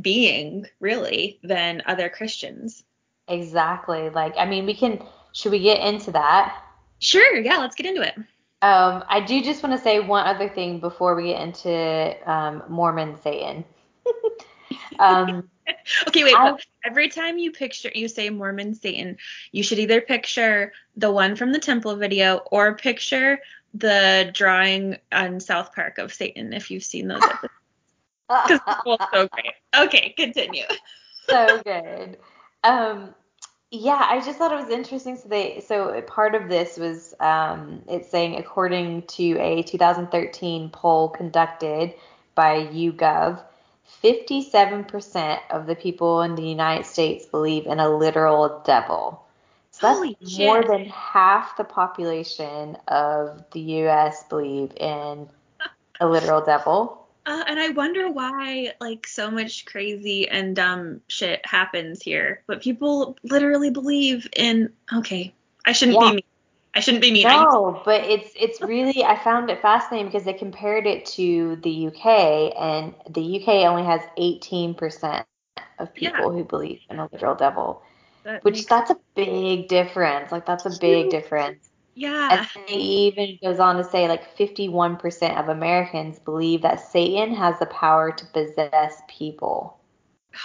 [0.00, 2.84] being really than other Christians.
[3.28, 4.10] Exactly.
[4.10, 6.62] Like, I mean, we can, should we get into that?
[6.98, 7.36] Sure.
[7.36, 7.58] Yeah.
[7.58, 8.14] Let's get into it.
[8.62, 12.62] Um, I do just want to say one other thing before we get into um,
[12.68, 13.64] Mormon Satan.
[14.98, 15.50] um,
[16.08, 16.34] okay, wait.
[16.84, 19.16] Every time you picture, you say Mormon Satan,
[19.52, 23.38] you should either picture the one from the temple video or picture
[23.74, 27.52] the drawing on South Park of Satan if you've seen those episodes.
[28.26, 29.52] Because it's so great.
[29.76, 30.64] Okay, continue.
[31.28, 32.16] so good.
[32.62, 33.14] Um,
[33.70, 35.16] yeah, I just thought it was interesting.
[35.16, 41.10] So they, so part of this was, um, it's saying according to a 2013 poll
[41.10, 41.94] conducted
[42.34, 43.42] by YouGov,
[44.02, 49.24] 57% of the people in the United States believe in a literal devil.
[49.70, 50.68] So that's Holy more shit.
[50.68, 54.24] than half the population of the U.S.
[54.28, 55.28] believe in
[56.00, 57.06] a literal devil.
[57.26, 62.62] Uh, and I wonder why like so much crazy and dumb shit happens here, but
[62.62, 64.72] people literally believe in.
[64.92, 65.32] Okay,
[65.64, 66.10] I shouldn't yeah.
[66.10, 66.24] be mean.
[66.74, 67.24] I shouldn't be mean.
[67.24, 71.86] No, but it's it's really I found it fascinating because they compared it to the
[71.88, 75.24] UK, and the UK only has 18%
[75.78, 76.30] of people yeah.
[76.30, 77.82] who believe in a literal devil,
[78.24, 80.32] that which that's a big difference.
[80.32, 81.70] Like that's a big difference.
[81.94, 82.46] Yeah.
[82.56, 87.58] And he even goes on to say like 51% of Americans believe that Satan has
[87.60, 89.78] the power to possess people.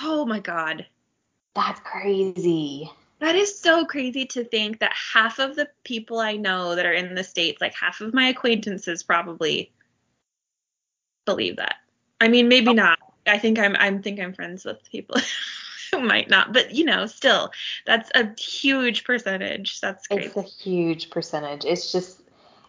[0.01, 0.85] Oh my God.
[1.55, 2.91] That's crazy.
[3.19, 6.93] That is so crazy to think that half of the people I know that are
[6.93, 9.71] in the States, like half of my acquaintances probably
[11.25, 11.75] believe that.
[12.21, 12.99] I mean, maybe not.
[13.27, 15.17] I think I'm I'm think I'm friends with people
[15.91, 17.51] who might not, but you know, still,
[17.85, 19.81] that's a huge percentage.
[19.81, 20.25] That's crazy.
[20.25, 21.65] It's a huge percentage.
[21.65, 22.21] It's just,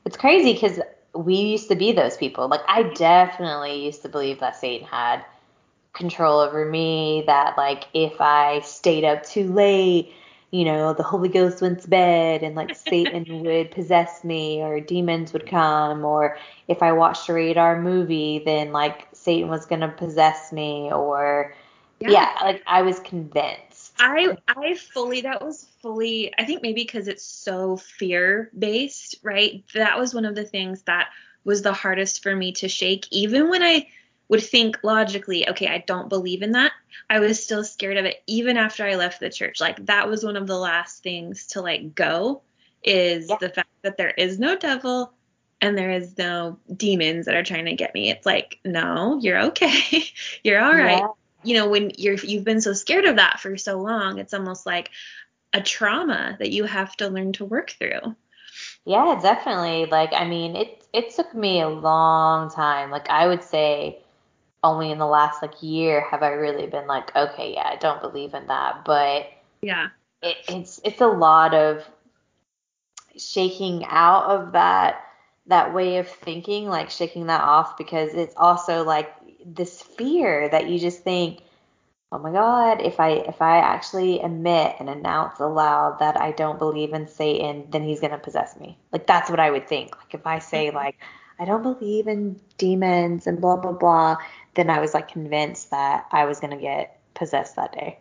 [0.05, 0.81] it's crazy because
[1.15, 2.49] we used to be those people.
[2.49, 5.25] Like, I definitely used to believe that Satan had
[5.93, 10.13] control over me, that, like, if I stayed up too late,
[10.51, 14.81] you know, the Holy Ghost went to bed and, like, Satan would possess me or
[14.81, 16.37] demons would come, or
[16.69, 20.91] if I watched a rated R movie, then, like, Satan was going to possess me,
[20.93, 21.55] or,
[22.01, 22.11] yeah.
[22.11, 23.93] yeah, like I was convinced.
[23.99, 29.63] I I fully that was fully I think maybe because it's so fear based, right?
[29.75, 31.11] That was one of the things that
[31.45, 33.89] was the hardest for me to shake even when I
[34.31, 36.73] would think logically, okay, I don't believe in that.
[37.11, 39.61] I was still scared of it even after I left the church.
[39.61, 42.41] Like that was one of the last things to like go
[42.83, 43.37] is yeah.
[43.39, 45.13] the fact that there is no devil
[45.61, 48.09] and there is no demons that are trying to get me.
[48.09, 50.05] It's like, no, you're okay.
[50.43, 51.01] you're all right.
[51.01, 51.09] Yeah
[51.43, 54.67] you know when you're you've been so scared of that for so long it's almost
[54.67, 54.91] like
[55.53, 58.15] a trauma that you have to learn to work through
[58.85, 63.43] yeah definitely like i mean it it took me a long time like i would
[63.43, 63.99] say
[64.63, 68.01] only in the last like year have i really been like okay yeah i don't
[68.03, 69.31] believe in that but
[69.63, 69.89] yeah
[70.23, 71.89] it, it's it's a lot of
[73.17, 75.05] shaking out of that
[75.47, 79.13] that way of thinking like shaking that off because it's also like
[79.45, 81.41] this fear that you just think,
[82.13, 86.59] oh my God, if I if I actually admit and announce aloud that I don't
[86.59, 88.79] believe in Satan, then he's gonna possess me.
[88.93, 89.97] Like that's what I would think.
[89.97, 90.77] Like if I say mm-hmm.
[90.77, 90.97] like
[91.39, 94.17] I don't believe in demons and blah blah blah,
[94.55, 97.99] then I was like convinced that I was gonna get possessed that day.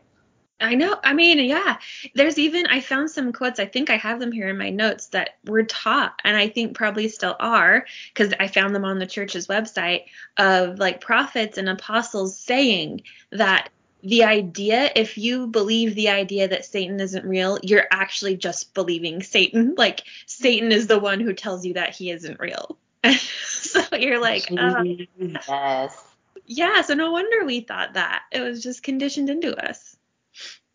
[0.61, 0.97] I know.
[1.03, 1.77] I mean, yeah.
[2.15, 3.59] There's even I found some quotes.
[3.59, 6.75] I think I have them here in my notes that were taught, and I think
[6.75, 10.05] probably still are because I found them on the church's website
[10.37, 13.69] of like prophets and apostles saying that
[14.01, 19.23] the idea, if you believe the idea that Satan isn't real, you're actually just believing
[19.23, 19.75] Satan.
[19.79, 22.77] Like Satan is the one who tells you that he isn't real.
[23.09, 24.83] so you're like, oh.
[25.17, 26.08] yes.
[26.49, 26.81] Yeah.
[26.81, 29.95] So no wonder we thought that it was just conditioned into us.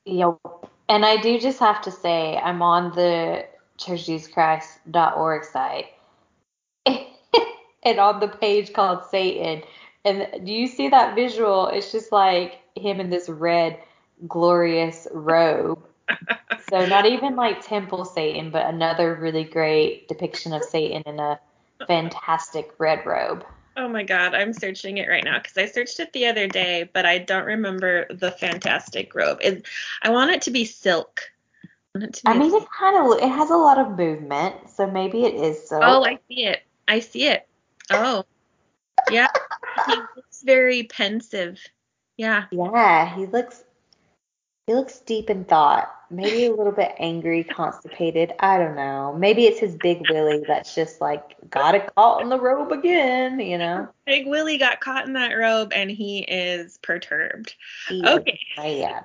[0.04, 0.38] Yep.
[0.88, 3.44] And I do just have to say, I'm on the
[3.78, 5.86] churchjesuschrist.org site
[6.86, 9.62] and on the page called Satan.
[10.04, 11.66] And do you see that visual?
[11.66, 13.80] It's just like him in this red,
[14.28, 15.84] glorious robe.
[16.70, 21.40] so not even like temple Satan, but another really great depiction of Satan in a
[21.88, 23.44] fantastic red robe.
[23.76, 26.88] Oh my god, I'm searching it right now because I searched it the other day,
[26.92, 29.38] but I don't remember the fantastic robe.
[29.42, 29.66] It,
[30.02, 31.22] I want it to be silk.
[31.96, 35.24] I, be I mean, it kind of it has a lot of movement, so maybe
[35.24, 35.82] it is silk.
[35.84, 36.62] Oh, I see it.
[36.86, 37.48] I see it.
[37.90, 38.24] Oh,
[39.10, 39.28] yeah.
[39.86, 41.58] he looks very pensive.
[42.16, 42.44] Yeah.
[42.52, 43.64] Yeah, he looks
[44.66, 48.32] he looks deep in thought maybe a little bit angry, constipated.
[48.40, 49.14] I don't know.
[49.18, 53.40] Maybe it's his big Willie that's just like got it caught in the robe again,
[53.40, 53.88] you know?
[54.06, 57.54] Big Willie got caught in that robe and he is perturbed.
[57.88, 58.38] He okay.
[58.56, 59.04] Is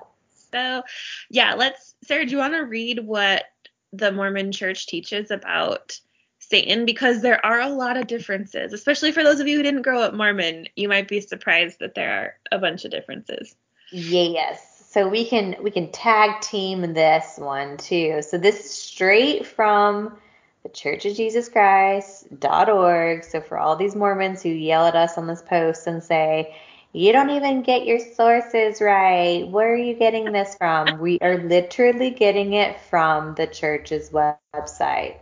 [0.52, 0.82] so,
[1.30, 3.44] yeah, let's, Sarah, do you want to read what
[3.92, 5.98] the Mormon church teaches about
[6.38, 9.82] Satan because there are a lot of differences, especially for those of you who didn't
[9.82, 10.66] grow up Mormon.
[10.74, 13.54] You might be surprised that there are a bunch of differences.
[13.92, 14.69] Yes.
[14.90, 18.22] So we can we can tag team this one too.
[18.22, 20.18] So this is straight from
[20.64, 23.22] the Church of Jesus Christ.org.
[23.22, 26.56] So for all these Mormons who yell at us on this post and say,
[26.92, 29.46] you don't even get your sources right.
[29.48, 30.98] Where are you getting this from?
[30.98, 35.18] we are literally getting it from the church's website.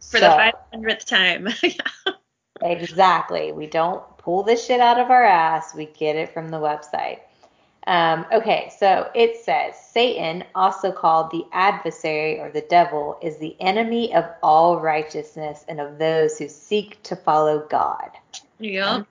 [0.00, 1.48] For so, the 500th time.
[2.62, 3.50] exactly.
[3.50, 5.74] We don't pull this shit out of our ass.
[5.74, 7.18] We get it from the website.
[7.88, 13.56] Um, okay, so it says Satan, also called the adversary or the devil, is the
[13.60, 18.10] enemy of all righteousness and of those who seek to follow God.
[18.58, 18.90] Yeah.
[18.90, 19.06] Um,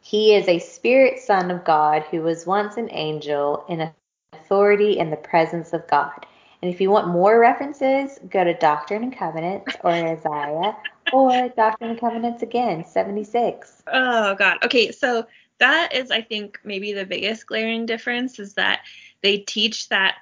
[0.00, 3.92] he is a spirit son of God who was once an angel in
[4.32, 6.26] authority in the presence of God.
[6.62, 10.76] And if you want more references, go to Doctrine and Covenants or Isaiah
[11.12, 13.84] or Doctrine and Covenants again, 76.
[13.86, 14.58] Oh, God.
[14.64, 15.24] Okay, so
[15.60, 18.80] that is, I think, maybe the biggest glaring difference is that
[19.22, 20.16] they teach that,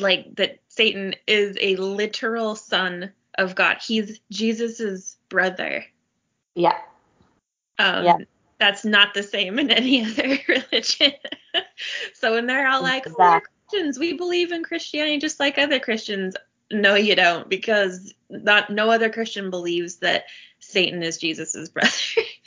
[0.00, 3.78] like, that Satan is a literal son of God.
[3.80, 5.84] He's Jesus's brother.
[6.54, 6.78] Yeah.
[7.78, 8.16] Um, yeah
[8.60, 11.12] that's not the same in any other religion.
[12.14, 15.80] so when they're all like, oh, we're Christians, we believe in Christianity just like other
[15.80, 16.36] Christians.
[16.70, 20.26] No, you don't, because not no other Christian believes that
[20.70, 21.90] Satan is Jesus's brother.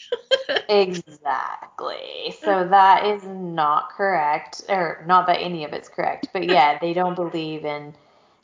[0.70, 2.36] exactly.
[2.42, 6.94] So that is not correct, or not that any of it's correct, but yeah, they
[6.94, 7.94] don't believe in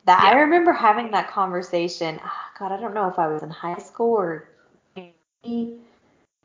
[0.06, 0.20] that.
[0.22, 0.30] Yeah.
[0.30, 2.20] I remember having that conversation.
[2.22, 4.48] Oh, God, I don't know if I was in high school or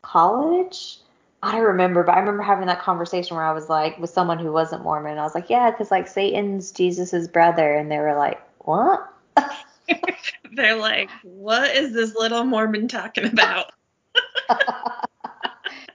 [0.02, 1.00] college
[1.46, 4.40] I don't remember, but I remember having that conversation where I was like, with someone
[4.40, 5.20] who wasn't Mormon.
[5.20, 9.08] I was like, yeah, because like Satan's Jesus's brother, and they were like, what?
[10.56, 13.72] They're like, what is this little Mormon talking about?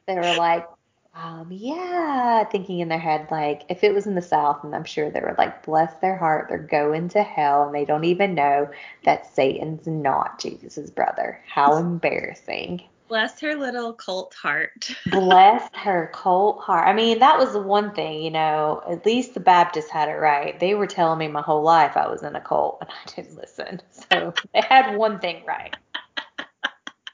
[0.07, 0.67] they were like,
[1.15, 4.85] um, yeah, thinking in their head like, if it was in the South, and I'm
[4.85, 8.35] sure they were like, bless their heart, they're going to hell, and they don't even
[8.35, 8.71] know
[9.05, 11.43] that Satan's not Jesus's brother.
[11.47, 12.83] How embarrassing.
[13.11, 14.95] Bless her little cult heart.
[15.11, 16.87] Bless her cult heart.
[16.87, 20.13] I mean, that was the one thing, you know, at least the Baptists had it
[20.13, 20.59] right.
[20.61, 23.37] They were telling me my whole life I was in a cult, and I didn't
[23.37, 23.83] listen.
[24.11, 25.77] So they had one thing right.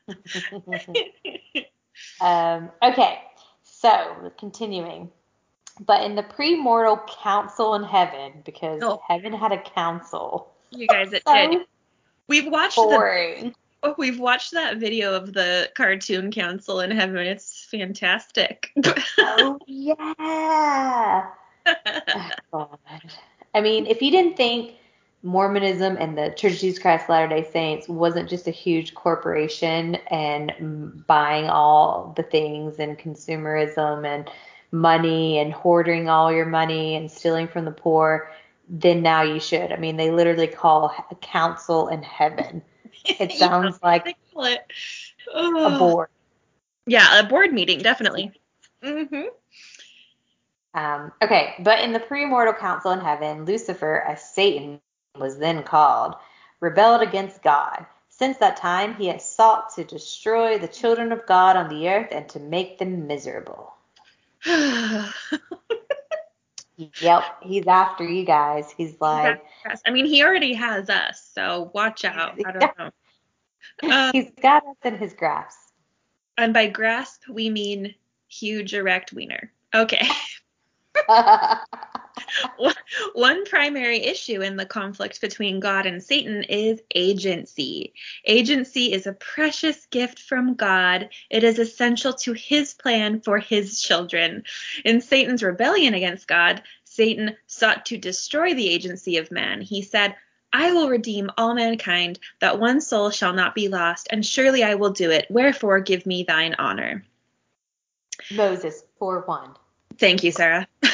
[2.20, 3.22] um, okay,
[3.62, 5.10] so continuing.
[5.80, 9.00] But in the premortal council in heaven, because oh.
[9.08, 10.52] heaven had a council.
[10.70, 11.66] You guys, it so did.
[12.28, 13.44] We've watched boring.
[13.44, 17.18] the Oh, we've watched that video of the cartoon council in heaven.
[17.18, 18.72] It's fantastic.
[19.18, 21.26] oh yeah.
[21.66, 22.78] oh, God.
[23.54, 24.74] I mean, if you didn't think
[25.22, 31.04] Mormonism and the Church of Jesus Christ Latter-day Saints wasn't just a huge corporation and
[31.06, 34.30] buying all the things and consumerism and
[34.72, 38.30] money and hoarding all your money and stealing from the poor,
[38.68, 39.72] then now you should.
[39.72, 42.62] I mean, they literally call a council in heaven
[43.20, 44.16] it sounds like it.
[45.34, 46.08] a board.
[46.86, 48.32] Yeah, a board meeting, definitely.
[48.82, 49.22] Mm-hmm.
[50.74, 54.80] Um, okay, but in the premortal council in heaven, Lucifer, as Satan
[55.18, 56.14] was then called,
[56.60, 57.86] rebelled against God.
[58.08, 62.08] Since that time, he has sought to destroy the children of God on the earth
[62.12, 63.74] and to make them miserable.
[66.76, 68.72] yep, he's after you guys.
[68.76, 69.42] He's like,
[69.84, 72.38] I mean, he already has us, so watch out.
[72.44, 72.90] I don't know.
[73.82, 75.58] Um, He's got us in his grasp.
[76.38, 77.94] And by grasp, we mean
[78.28, 79.52] huge erect wiener.
[79.74, 80.06] Okay.
[83.14, 87.94] One primary issue in the conflict between God and Satan is agency.
[88.24, 91.10] Agency is a precious gift from God.
[91.30, 94.44] It is essential to his plan for his children.
[94.84, 99.60] In Satan's rebellion against God, Satan sought to destroy the agency of man.
[99.60, 100.16] He said,
[100.52, 104.76] I will redeem all mankind, that one soul shall not be lost, and surely I
[104.76, 105.26] will do it.
[105.28, 107.04] Wherefore give me thine honor.
[108.30, 109.54] Moses 4 1.
[109.98, 110.66] Thank you, Sarah.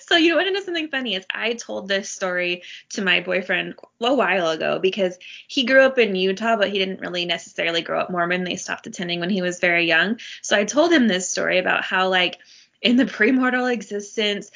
[0.00, 3.74] so you want to know something funny is I told this story to my boyfriend
[4.00, 5.18] a while ago because
[5.48, 8.44] he grew up in Utah, but he didn't really necessarily grow up Mormon.
[8.44, 10.18] They stopped attending when he was very young.
[10.42, 12.38] So I told him this story about how like
[12.84, 14.50] in the premortal existence,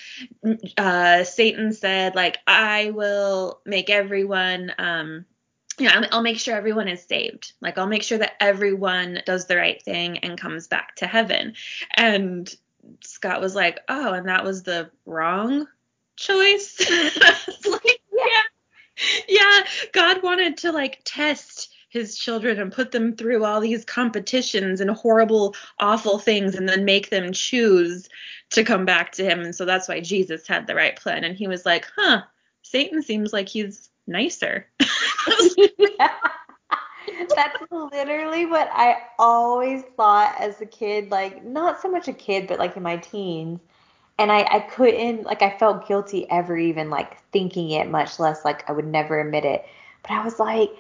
[0.77, 5.25] uh, Satan said, like, I will make everyone, um,
[5.79, 7.53] you know, I'll make sure everyone is saved.
[7.61, 11.55] Like, I'll make sure that everyone does the right thing and comes back to heaven.
[11.95, 12.53] And
[13.03, 15.67] Scott was like, oh, and that was the wrong
[16.17, 16.79] choice.
[17.71, 18.43] like, yeah.
[19.29, 19.61] yeah,
[19.93, 24.91] God wanted to like test his children and put them through all these competitions and
[24.91, 28.09] horrible, awful things and then make them choose
[28.51, 29.41] to come back to him.
[29.41, 31.25] And so that's why Jesus had the right plan.
[31.25, 32.23] And he was like, huh,
[32.63, 34.67] Satan seems like he's nicer.
[35.79, 36.11] yeah.
[37.35, 42.47] That's literally what I always thought as a kid, like not so much a kid,
[42.47, 43.61] but like in my teens.
[44.19, 48.45] And I, I couldn't like I felt guilty ever even like thinking it, much less
[48.45, 49.65] like I would never admit it.
[50.03, 50.71] But I was like,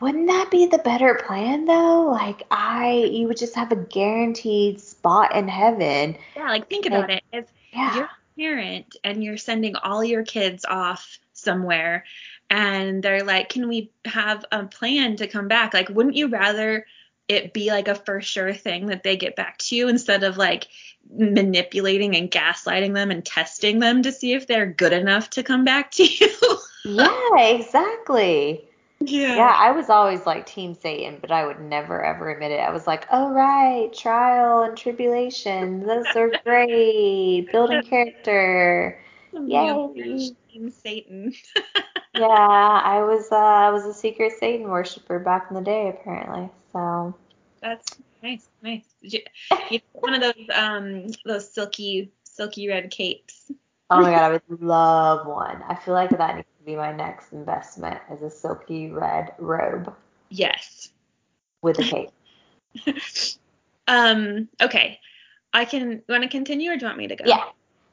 [0.00, 2.08] wouldn't that be the better plan though?
[2.10, 6.16] Like I you would just have a guaranteed spot in heaven.
[6.36, 7.24] Yeah, like think about and, it.
[7.32, 7.94] If yeah.
[7.94, 12.04] you're a parent and you're sending all your kids off somewhere
[12.50, 15.74] and they're like, Can we have a plan to come back?
[15.74, 16.86] Like, wouldn't you rather
[17.28, 20.36] it be like a for sure thing that they get back to you instead of
[20.36, 20.68] like
[21.10, 25.64] manipulating and gaslighting them and testing them to see if they're good enough to come
[25.64, 26.58] back to you?
[26.84, 28.68] yeah, exactly.
[29.00, 29.36] Yeah.
[29.36, 32.60] Yeah, I was always like Team Satan, but I would never ever admit it.
[32.60, 38.98] I was like, oh right, trial and tribulation, those are great, building character.
[39.46, 40.30] Yay.
[40.52, 41.32] Team Satan.
[42.14, 42.26] yeah,
[42.84, 46.48] I was uh, I was a secret Satan worshiper back in the day, apparently.
[46.72, 47.14] So.
[47.60, 48.84] That's nice, nice.
[49.00, 49.20] You,
[49.70, 53.50] you one of those um those silky silky red capes.
[53.90, 55.62] Oh my god, I would love one.
[55.68, 59.94] I feel like that needs to be my next investment is a silky red robe.
[60.30, 60.90] Yes.
[61.62, 62.10] With a cape.
[63.88, 65.00] um, okay.
[65.52, 67.24] I can want to continue or do you want me to go?
[67.26, 67.44] Yeah.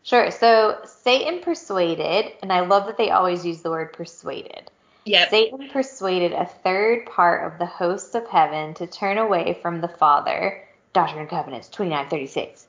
[0.03, 0.31] Sure.
[0.31, 4.71] So Satan persuaded, and I love that they always use the word persuaded.
[5.05, 5.29] Yep.
[5.29, 9.87] Satan persuaded a third part of the hosts of heaven to turn away from the
[9.87, 10.63] Father.
[10.93, 12.67] Doctrine and Covenants 2936.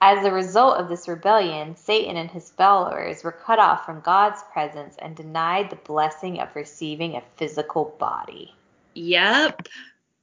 [0.00, 4.42] As a result of this rebellion, Satan and his followers were cut off from God's
[4.52, 8.54] presence and denied the blessing of receiving a physical body.
[8.94, 9.68] Yep.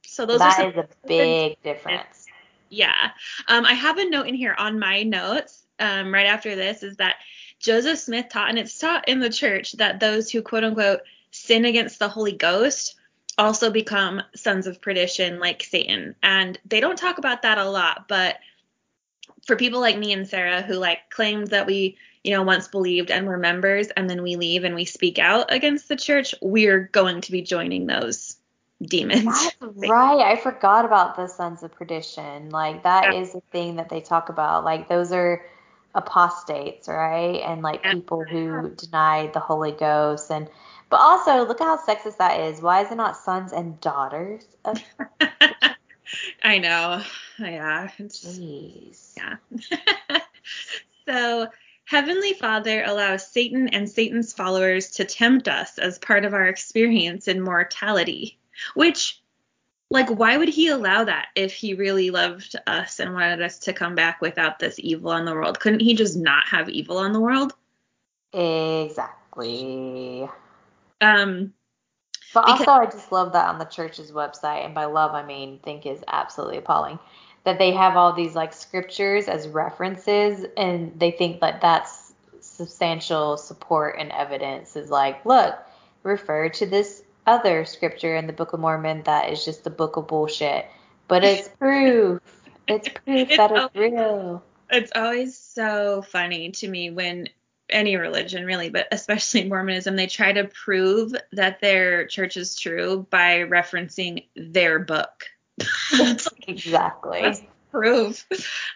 [0.04, 2.26] So those that are is a big difference.
[2.68, 3.10] Yeah.
[3.48, 6.96] Um, I have a note in here on my notes um, right after this is
[6.96, 7.16] that
[7.58, 11.00] Joseph Smith taught, and it's taught in the church, that those who quote unquote
[11.30, 12.96] sin against the Holy Ghost
[13.38, 16.14] also become sons of perdition like Satan.
[16.22, 18.38] And they don't talk about that a lot, but
[19.46, 23.10] for people like me and Sarah who like claimed that we, you know, once believed
[23.10, 26.88] and were members and then we leave and we speak out against the church, we're
[26.92, 28.36] going to be joining those
[28.82, 29.24] demons.
[29.60, 30.20] That's right.
[30.20, 32.50] I forgot about the sons of perdition.
[32.50, 33.20] Like that yeah.
[33.20, 34.64] is a thing that they talk about.
[34.64, 35.44] Like those are
[35.96, 37.42] apostates, right?
[37.44, 40.48] And like people who deny the Holy Ghost and
[40.88, 42.60] but also look how sexist that is.
[42.60, 44.80] Why is it not sons and daughters of
[46.44, 47.02] I know.
[47.38, 47.88] Yeah.
[47.98, 49.16] Jeez.
[49.16, 50.18] Yeah.
[51.08, 51.48] so,
[51.86, 57.28] Heavenly Father allows Satan and Satan's followers to tempt us as part of our experience
[57.28, 58.38] in mortality,
[58.74, 59.20] which
[59.90, 63.72] like why would he allow that if he really loved us and wanted us to
[63.72, 65.60] come back without this evil on the world?
[65.60, 67.52] Couldn't he just not have evil on the world?
[68.32, 70.28] Exactly.
[71.00, 71.52] Um
[72.34, 75.24] but because, also, I just love that on the church's website, and by love I
[75.24, 76.98] mean think is absolutely appalling.
[77.44, 83.36] That they have all these like scriptures as references, and they think that that's substantial
[83.36, 84.76] support and evidence.
[84.76, 85.54] Is like, look,
[86.02, 89.96] refer to this other scripture in the Book of Mormon that is just a book
[89.96, 90.66] of bullshit,
[91.08, 92.20] but it's proof.
[92.68, 94.42] It's proof it's that it's always, real.
[94.70, 97.28] It's always so funny to me when
[97.68, 103.06] any religion really, but especially Mormonism, they try to prove that their church is true
[103.10, 105.26] by referencing their book.
[106.46, 107.48] exactly.
[107.70, 108.26] Proof.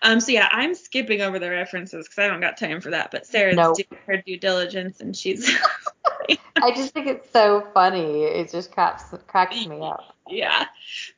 [0.03, 3.11] Um, so yeah, I'm skipping over the references because I don't got time for that.
[3.11, 3.77] But Sarah's nope.
[3.77, 5.51] doing her due diligence and she's.
[6.63, 8.25] I just think it's so funny.
[8.25, 10.17] It just cracks cracks me up.
[10.29, 10.67] Yeah,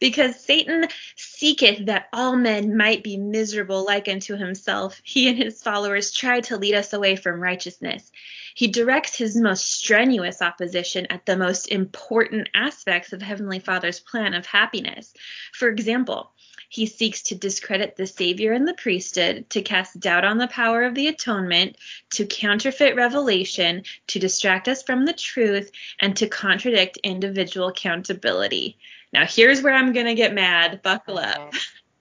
[0.01, 0.87] because Satan
[1.17, 5.01] seeketh that all men might be miserable like unto himself.
[5.05, 8.11] He and his followers try to lead us away from righteousness.
[8.55, 14.35] He directs his most strenuous opposition at the most important aspects of Heavenly Father's plan
[14.35, 15.13] of happiness.
[15.53, 16.33] For example,
[16.73, 20.85] he seeks to discredit the Savior and the priesthood, to cast doubt on the power
[20.85, 21.77] of the atonement,
[22.09, 25.71] to counterfeit revelation, to distract us from the truth,
[26.01, 28.79] and to contradict individual accountability.
[29.13, 30.81] Now, here's where I'm going to get mad.
[30.81, 31.37] Buckle up.
[31.37, 31.59] Uh-huh.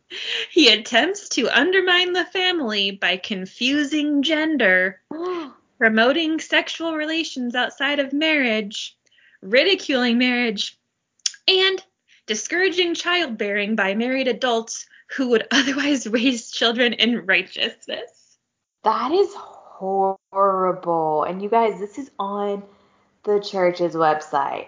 [0.49, 5.01] he attempts to undermine the family by confusing gender,
[5.79, 8.95] promoting sexual relations outside of marriage,
[9.41, 10.79] ridiculing marriage,
[11.45, 11.83] and
[12.25, 18.37] discouraging childbearing by married adults who would otherwise raise children in righteousness.
[18.83, 21.23] That is horrible.
[21.23, 22.63] And you guys, this is on
[23.23, 24.67] the church's website.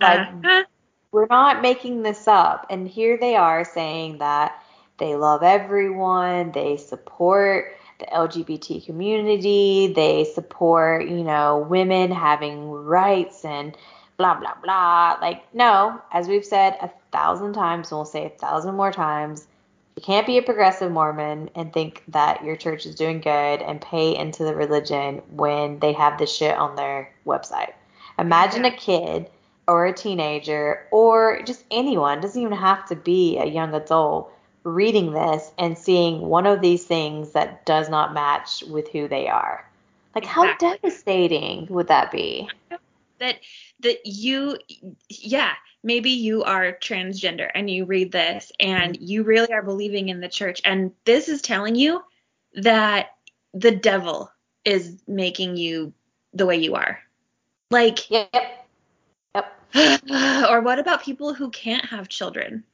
[0.00, 0.64] Like, uh-huh.
[1.12, 2.66] we're not making this up.
[2.70, 4.62] And here they are saying that
[4.98, 13.44] they love everyone, they support the LGBT community, they support, you know, women having rights
[13.44, 13.76] and
[14.18, 15.16] blah, blah, blah.
[15.20, 19.46] Like, no, as we've said a thousand times, and we'll say a thousand more times,
[19.96, 23.80] you can't be a progressive Mormon and think that your church is doing good and
[23.80, 27.72] pay into the religion when they have this shit on their website.
[28.18, 29.30] Imagine a kid
[29.66, 34.32] or a teenager or just anyone, doesn't even have to be a young adult,
[34.64, 39.28] reading this and seeing one of these things that does not match with who they
[39.28, 39.64] are.
[40.14, 40.68] Like exactly.
[40.68, 42.48] how devastating would that be?
[43.18, 43.36] That
[43.80, 44.58] that you
[45.08, 45.52] yeah,
[45.82, 49.04] maybe you are transgender and you read this and mm-hmm.
[49.04, 52.02] you really are believing in the church and this is telling you
[52.54, 53.10] that
[53.54, 54.30] the devil
[54.64, 55.92] is making you
[56.34, 57.00] the way you are.
[57.70, 58.32] Like Yep.
[59.34, 59.54] Yep.
[60.50, 62.64] or what about people who can't have children?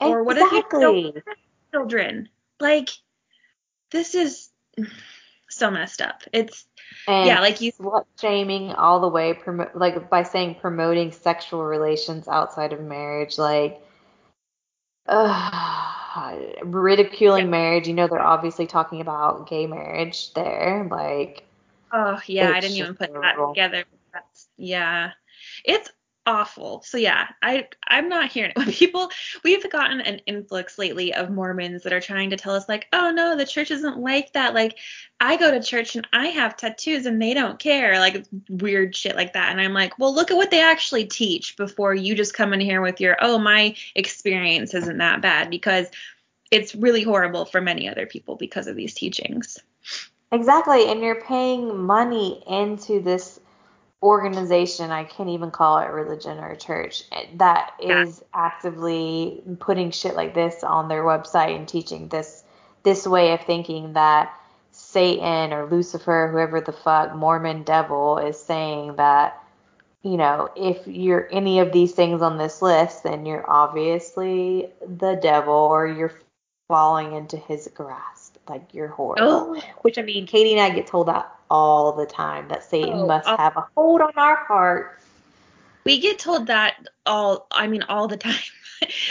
[0.00, 1.36] Or what if you don't have
[1.72, 2.28] children?
[2.60, 2.90] Like,
[3.90, 4.50] this is
[5.54, 6.22] so messed up.
[6.32, 6.66] It's
[7.06, 11.64] and yeah, like you slut shaming all the way, promo- like by saying promoting sexual
[11.64, 13.80] relations outside of marriage, like
[15.06, 17.50] uh, ridiculing yeah.
[17.50, 17.88] marriage.
[17.88, 20.86] You know, they're obviously talking about gay marriage there.
[20.90, 21.44] Like,
[21.92, 23.84] oh yeah, I didn't even put that together.
[24.12, 25.10] That's yeah,
[25.64, 25.90] it's
[26.26, 26.82] awful.
[26.82, 28.56] So yeah, I I'm not hearing it.
[28.56, 29.10] When people
[29.42, 33.10] we've gotten an influx lately of Mormons that are trying to tell us like, oh
[33.10, 34.54] no, the church isn't like that.
[34.54, 34.78] Like
[35.20, 37.98] I go to church and I have tattoos and they don't care.
[37.98, 39.50] Like weird shit like that.
[39.50, 42.60] And I'm like, well, look at what they actually teach before you just come in
[42.60, 45.88] here with your oh my experience isn't that bad because
[46.50, 49.58] it's really horrible for many other people because of these teachings.
[50.32, 53.38] Exactly, and you're paying money into this
[54.04, 57.04] organization, I can't even call it religion or church,
[57.36, 62.44] that is actively putting shit like this on their website and teaching this
[62.82, 64.38] this way of thinking that
[64.72, 69.40] Satan or Lucifer, whoever the fuck Mormon devil is saying that
[70.02, 75.14] you know, if you're any of these things on this list, then you're obviously the
[75.14, 76.12] devil or you're
[76.68, 78.23] falling into his grasp.
[78.48, 79.24] Like you're horrible.
[79.26, 79.62] Oh.
[79.82, 83.06] Which I mean, Katie and I get told that all the time that Satan oh,
[83.06, 83.36] must oh.
[83.36, 85.04] have a hold on our hearts.
[85.84, 88.34] We get told that all, I mean, all the time.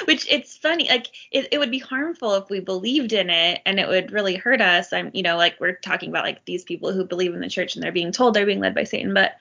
[0.06, 3.80] Which it's funny, like it, it would be harmful if we believed in it and
[3.80, 4.94] it would really hurt us.
[4.94, 7.74] I'm, you know, like we're talking about like these people who believe in the church
[7.74, 9.38] and they're being told they're being led by Satan, but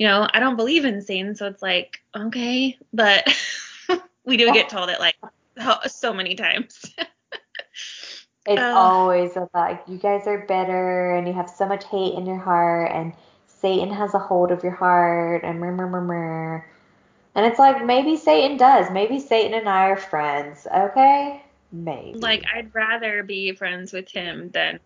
[0.00, 3.28] you know, I don't believe in Satan, so it's like, okay, but
[4.24, 5.16] we do get told it like
[5.88, 6.90] so many times.
[8.46, 12.26] It's uh, always like you guys are better and you have so much hate in
[12.26, 13.12] your heart and
[13.46, 16.66] Satan has a hold of your heart and murmur murmur.
[17.34, 18.90] And it's like maybe Satan does.
[18.90, 20.66] Maybe Satan and I are friends.
[20.74, 21.42] Okay?
[21.70, 22.18] Maybe.
[22.18, 24.80] Like I'd rather be friends with him than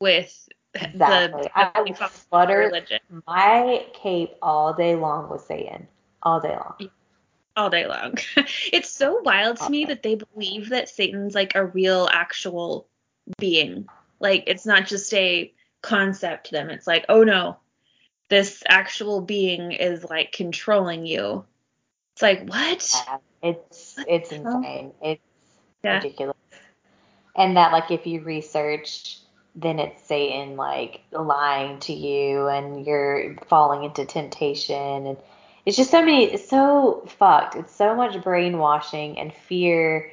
[0.00, 1.42] with exactly.
[1.42, 3.00] the I would flutter religion.
[3.26, 5.86] my cape all day long with Satan.
[6.22, 6.90] All day long.
[7.58, 8.14] All day long.
[8.72, 12.86] it's so wild to me that they believe that Satan's like a real actual
[13.38, 13.88] being.
[14.20, 15.52] Like it's not just a
[15.82, 16.70] concept to them.
[16.70, 17.56] It's like, oh no,
[18.28, 21.44] this actual being is like controlling you.
[22.14, 22.94] It's like what?
[22.94, 24.92] Yeah, it's it's insane.
[25.02, 25.20] It's
[25.82, 25.96] yeah.
[25.96, 26.36] ridiculous.
[27.34, 29.18] And that like if you research
[29.58, 35.16] then it's Satan like lying to you and you're falling into temptation and
[35.66, 37.56] it's just so many it's so fucked.
[37.56, 40.10] It's so much brainwashing and fear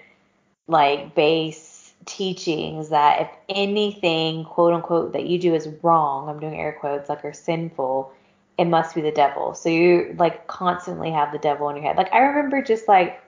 [0.67, 6.59] like base teachings that if anything, quote unquote, that you do is wrong, I'm doing
[6.59, 8.11] air quotes, like are sinful,
[8.57, 9.53] it must be the devil.
[9.53, 11.97] So you like constantly have the devil in your head.
[11.97, 13.21] Like I remember just like,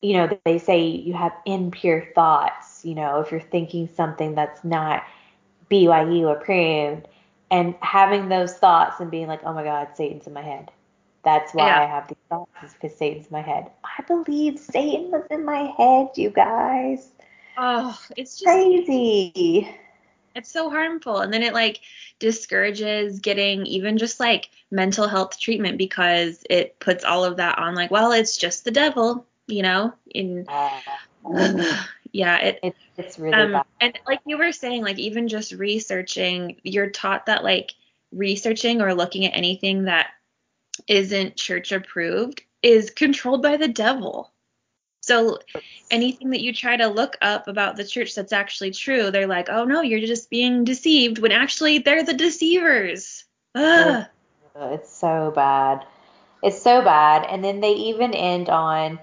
[0.00, 4.62] you know, they say you have impure thoughts, you know, if you're thinking something that's
[4.64, 5.02] not
[5.70, 7.08] BYU approved
[7.50, 10.70] and having those thoughts and being like, oh my God, Satan's in my head.
[11.28, 11.80] That's why yeah.
[11.82, 13.70] I have these thoughts, is because Satan's in my head.
[13.84, 17.06] I believe Satan was in my head, you guys.
[17.58, 19.68] Oh, it's just crazy.
[20.34, 21.18] It's so harmful.
[21.18, 21.80] And then it like
[22.18, 27.74] discourages getting even just like mental health treatment because it puts all of that on
[27.74, 29.92] like, well, it's just the devil, you know?
[30.14, 30.80] In uh,
[32.10, 33.66] yeah, it, it, it's really um, bad.
[33.82, 37.74] And like you were saying, like even just researching, you're taught that like
[38.12, 40.12] researching or looking at anything that
[40.86, 44.32] isn't church approved is controlled by the devil.
[45.02, 45.38] So
[45.90, 49.48] anything that you try to look up about the church that's actually true, they're like,
[49.48, 53.24] oh no, you're just being deceived when actually they're the deceivers.
[53.54, 54.04] Ugh.
[54.56, 55.86] it's so bad.
[56.42, 57.26] It's so bad.
[57.28, 58.98] And then they even end on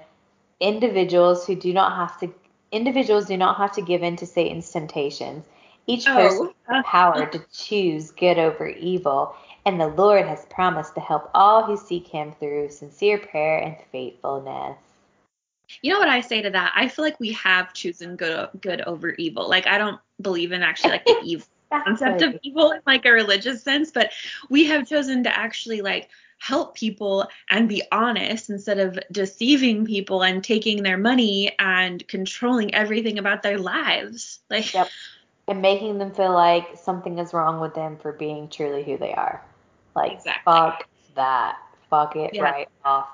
[0.59, 2.33] individuals who do not have to
[2.71, 5.45] individuals do not have to give in to Satan's temptations.
[5.87, 6.73] Each person oh.
[6.73, 6.87] has uh.
[6.87, 11.77] power to choose good over evil, and the Lord has promised to help all who
[11.77, 14.77] seek him through sincere prayer and faithfulness.
[15.81, 16.71] You know what I say to that?
[16.75, 19.49] I feel like we have chosen good good over evil.
[19.49, 23.11] Like I don't believe in actually like the evil concept of evil in like a
[23.11, 24.11] religious sense, but
[24.49, 30.23] we have chosen to actually like help people and be honest instead of deceiving people
[30.23, 34.39] and taking their money and controlling everything about their lives.
[34.49, 34.89] Like yep.
[35.47, 39.13] And making them feel like something is wrong with them for being truly who they
[39.13, 39.43] are.
[39.95, 40.51] Like exactly.
[40.51, 41.57] fuck that.
[41.89, 42.41] Fuck it yeah.
[42.41, 43.07] right off.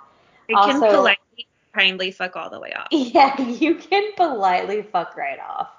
[0.48, 2.88] It also, can politely kindly fuck all the way off.
[2.92, 5.70] Yeah, you can politely fuck right off,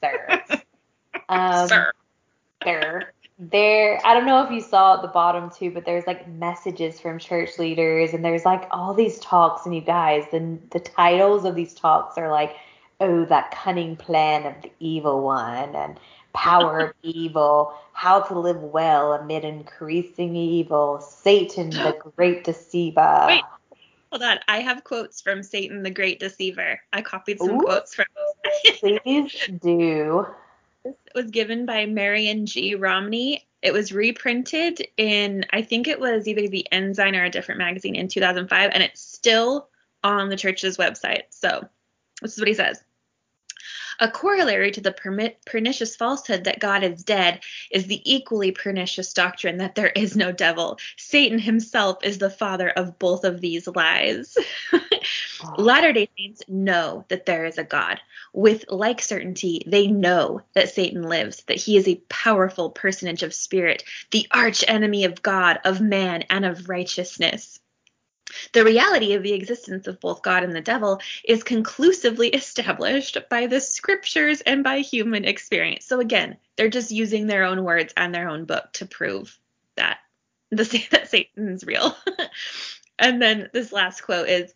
[0.00, 0.42] sir.
[1.28, 1.92] um, sir.
[2.64, 6.28] Sir there I don't know if you saw at the bottom too, but there's like
[6.28, 10.80] messages from church leaders and there's like all these talks and you guys, the the
[10.80, 12.56] titles of these talks are like,
[13.00, 15.98] oh, that cunning plan of the evil one and
[16.32, 23.24] power of evil, how to live well amid increasing evil, Satan the great deceiver.
[23.26, 23.42] Wait,
[24.10, 24.38] hold on.
[24.48, 26.80] I have quotes from Satan the great deceiver.
[26.92, 28.06] I copied some Ooh, quotes from
[28.78, 30.26] Please do.
[30.84, 32.74] This was given by Marion G.
[32.74, 33.46] Romney.
[33.60, 37.96] It was reprinted in, I think it was either the Ensign or a different magazine
[37.96, 39.68] in 2005, and it's still
[40.04, 41.22] on the church's website.
[41.30, 41.68] So
[42.22, 42.82] this is what he says.
[44.00, 47.40] A corollary to the pernicious falsehood that God is dead
[47.70, 50.78] is the equally pernicious doctrine that there is no devil.
[50.96, 54.36] Satan himself is the father of both of these lies.
[55.58, 58.00] Latter day Saints know that there is a God.
[58.32, 63.34] With like certainty, they know that Satan lives, that he is a powerful personage of
[63.34, 63.82] spirit,
[64.12, 67.58] the arch enemy of God, of man, and of righteousness.
[68.52, 73.46] The reality of the existence of both God and the devil is conclusively established by
[73.46, 75.86] the scriptures and by human experience.
[75.86, 79.38] So again, they're just using their own words and their own book to prove
[79.76, 79.98] that
[80.50, 81.96] the that Satan's real.
[82.98, 84.54] and then this last quote is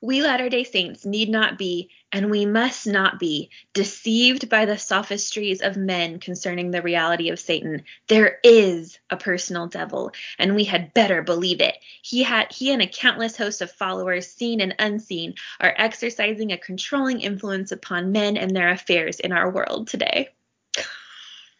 [0.00, 4.78] we Latter day Saints need not be, and we must not be, deceived by the
[4.78, 7.84] sophistries of men concerning the reality of Satan.
[8.08, 11.76] There is a personal devil, and we had better believe it.
[12.02, 16.58] He had he and a countless host of followers, seen and unseen, are exercising a
[16.58, 20.30] controlling influence upon men and their affairs in our world today.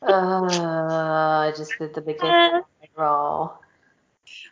[0.03, 2.62] uh, I just did the biggest uh,
[2.97, 3.61] roll.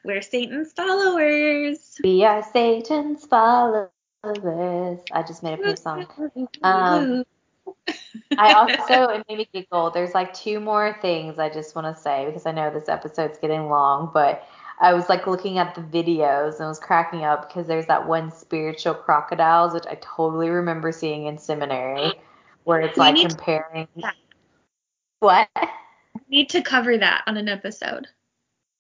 [0.04, 1.98] We're Satan's followers.
[2.02, 3.90] We are Satan's followers.
[4.24, 6.06] I just made a new song.
[6.62, 7.24] Um,
[8.38, 9.90] I also it made me giggle.
[9.90, 13.38] There's like two more things I just want to say because I know this episode's
[13.38, 14.46] getting long, but
[14.80, 18.06] I was like looking at the videos and I was cracking up because there's that
[18.06, 22.12] one spiritual crocodiles which I totally remember seeing in seminary
[22.64, 23.88] where it's we like comparing.
[25.20, 25.48] What?
[26.14, 28.06] We need to cover that on an episode.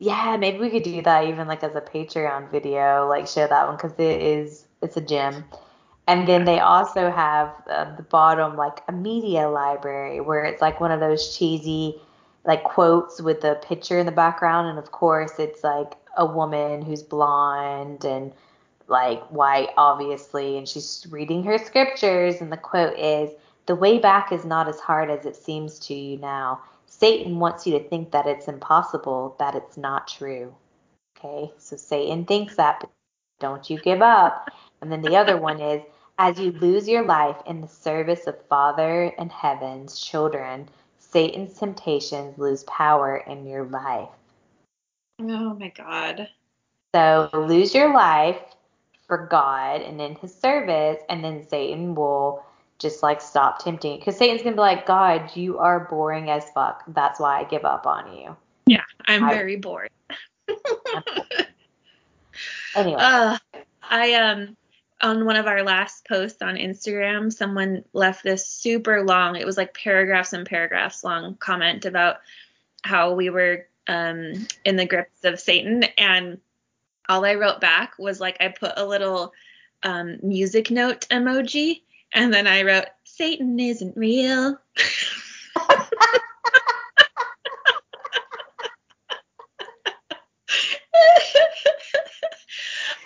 [0.00, 3.66] Yeah, maybe we could do that even like as a Patreon video, like share that
[3.66, 5.44] one because it is it's a gem.
[6.06, 10.80] And then they also have uh, the bottom like a media library where it's like
[10.80, 12.00] one of those cheesy
[12.44, 16.82] like quotes with a picture in the background, and of course it's like a woman
[16.82, 18.32] who's blonde and
[18.86, 23.30] like white, obviously, and she's reading her scriptures, and the quote is,
[23.66, 27.66] "The way back is not as hard as it seems to you now." Satan wants
[27.66, 30.54] you to think that it's impossible, that it's not true.
[31.16, 32.90] Okay, so Satan thinks that, but
[33.38, 34.50] don't you give up.
[34.80, 35.82] And then the other one is,
[36.18, 40.68] as you lose your life in the service of Father and Heaven's children,
[40.98, 44.08] Satan's temptations lose power in your life.
[45.20, 46.28] Oh my God.
[46.94, 48.40] So lose your life
[49.06, 52.44] for God and in his service, and then Satan will
[52.78, 56.84] just like stop tempting because Satan's gonna be like, God, you are boring as fuck.
[56.88, 58.36] That's why I give up on you.
[58.66, 59.90] Yeah, I'm I, very bored.
[62.74, 62.98] anyway.
[62.98, 63.38] Uh,
[63.82, 64.56] I um
[65.00, 69.56] on one of our last posts on Instagram, someone left this super long, it was
[69.56, 72.16] like paragraphs and paragraphs long comment about
[72.82, 76.38] how we were um in the grips of Satan and
[77.08, 79.32] all I wrote back was like I put a little
[79.82, 81.82] um, music note emoji
[82.12, 84.56] and then I wrote, Satan isn't real.
[85.58, 85.74] uh,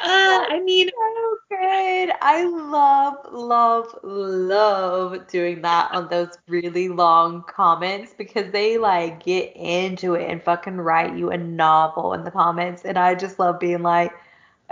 [0.01, 2.13] I mean, so good.
[2.21, 9.55] I love, love, love doing that on those really long comments because they like get
[9.57, 12.85] into it and fucking write you a novel in the comments.
[12.85, 14.13] And I just love being like,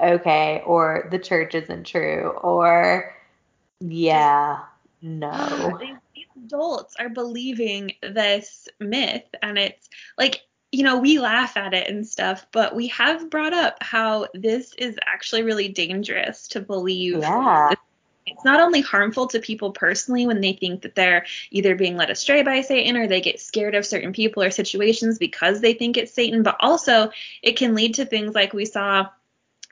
[0.02, 3.14] okay, or the church isn't true, or
[3.80, 4.60] yeah,
[5.02, 5.76] no.
[5.80, 11.74] these, these adults are believing this myth, and it's like you know, we laugh at
[11.74, 16.60] it and stuff, but we have brought up how this is actually really dangerous to
[16.60, 17.18] believe.
[17.18, 17.74] Yeah.
[18.26, 22.10] It's not only harmful to people personally when they think that they're either being led
[22.10, 25.96] astray by Satan or they get scared of certain people or situations because they think
[25.96, 27.10] it's Satan, but also
[27.42, 29.08] it can lead to things like we saw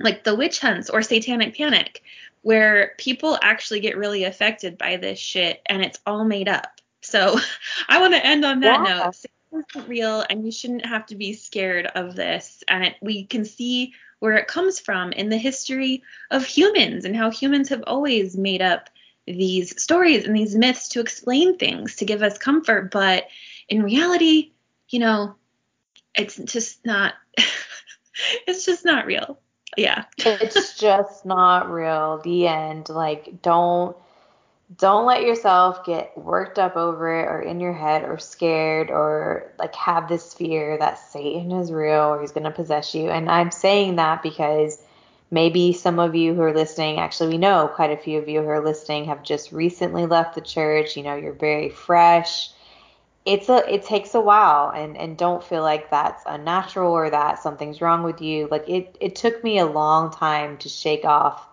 [0.01, 2.03] like the witch hunts or satanic panic
[2.49, 6.81] where people actually get really affected by this shit and it's all made up.
[7.03, 7.39] So
[7.91, 9.05] I want to end on that yeah.
[9.05, 9.15] note
[9.53, 12.65] isn't real and you shouldn't have to be scared of this.
[12.67, 17.15] And it, we can see where it comes from in the history of humans and
[17.15, 18.89] how humans have always made up
[19.27, 22.91] these stories and these myths to explain things, to give us comfort.
[22.91, 23.29] But
[23.69, 24.53] in reality,
[24.89, 25.35] you know,
[26.15, 27.13] it's just not,
[28.47, 29.39] it's just not real.
[29.79, 30.05] Yeah.
[30.19, 32.21] it's just not real.
[32.23, 32.89] The end.
[32.89, 33.97] Like, don't
[34.77, 39.51] don't let yourself get worked up over it or in your head or scared or
[39.59, 43.09] like have this fear that Satan is real or he's going to possess you.
[43.09, 44.79] And I'm saying that because
[45.31, 48.43] maybe some of you who are listening, actually, we know quite a few of you
[48.43, 50.99] who are listening have just recently left the church.
[50.99, 52.51] You know, you're very fresh.
[53.29, 57.43] It's a it takes a while and and don't feel like that's unnatural or that
[57.43, 58.49] something's wrong with you.
[58.51, 61.47] Like it it took me a long time to shake off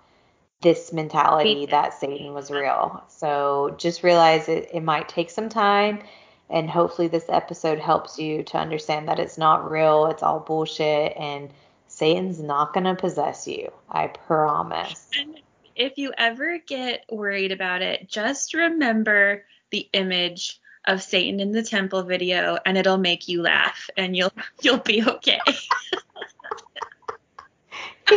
[0.61, 3.03] this mentality that Satan was real.
[3.07, 6.01] So just realize it, it might take some time.
[6.49, 11.15] And hopefully, this episode helps you to understand that it's not real, it's all bullshit,
[11.17, 11.51] and
[11.87, 13.71] Satan's not going to possess you.
[13.89, 15.09] I promise.
[15.19, 15.39] And
[15.75, 21.63] if you ever get worried about it, just remember the image of Satan in the
[21.63, 25.39] temple video and it'll make you laugh and you'll you'll be okay.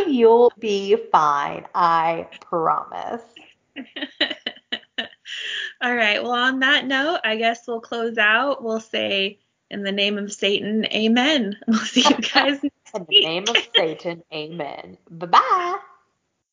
[0.07, 1.65] You'll be fine.
[1.73, 3.21] I promise.
[5.81, 6.21] All right.
[6.21, 8.63] Well, on that note, I guess we'll close out.
[8.63, 9.39] We'll say,
[9.69, 11.57] in the name of Satan, amen.
[11.67, 14.97] We'll see you guys In the name of Satan, amen.
[15.09, 15.77] Bye-bye.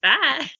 [0.02, 0.50] Bye.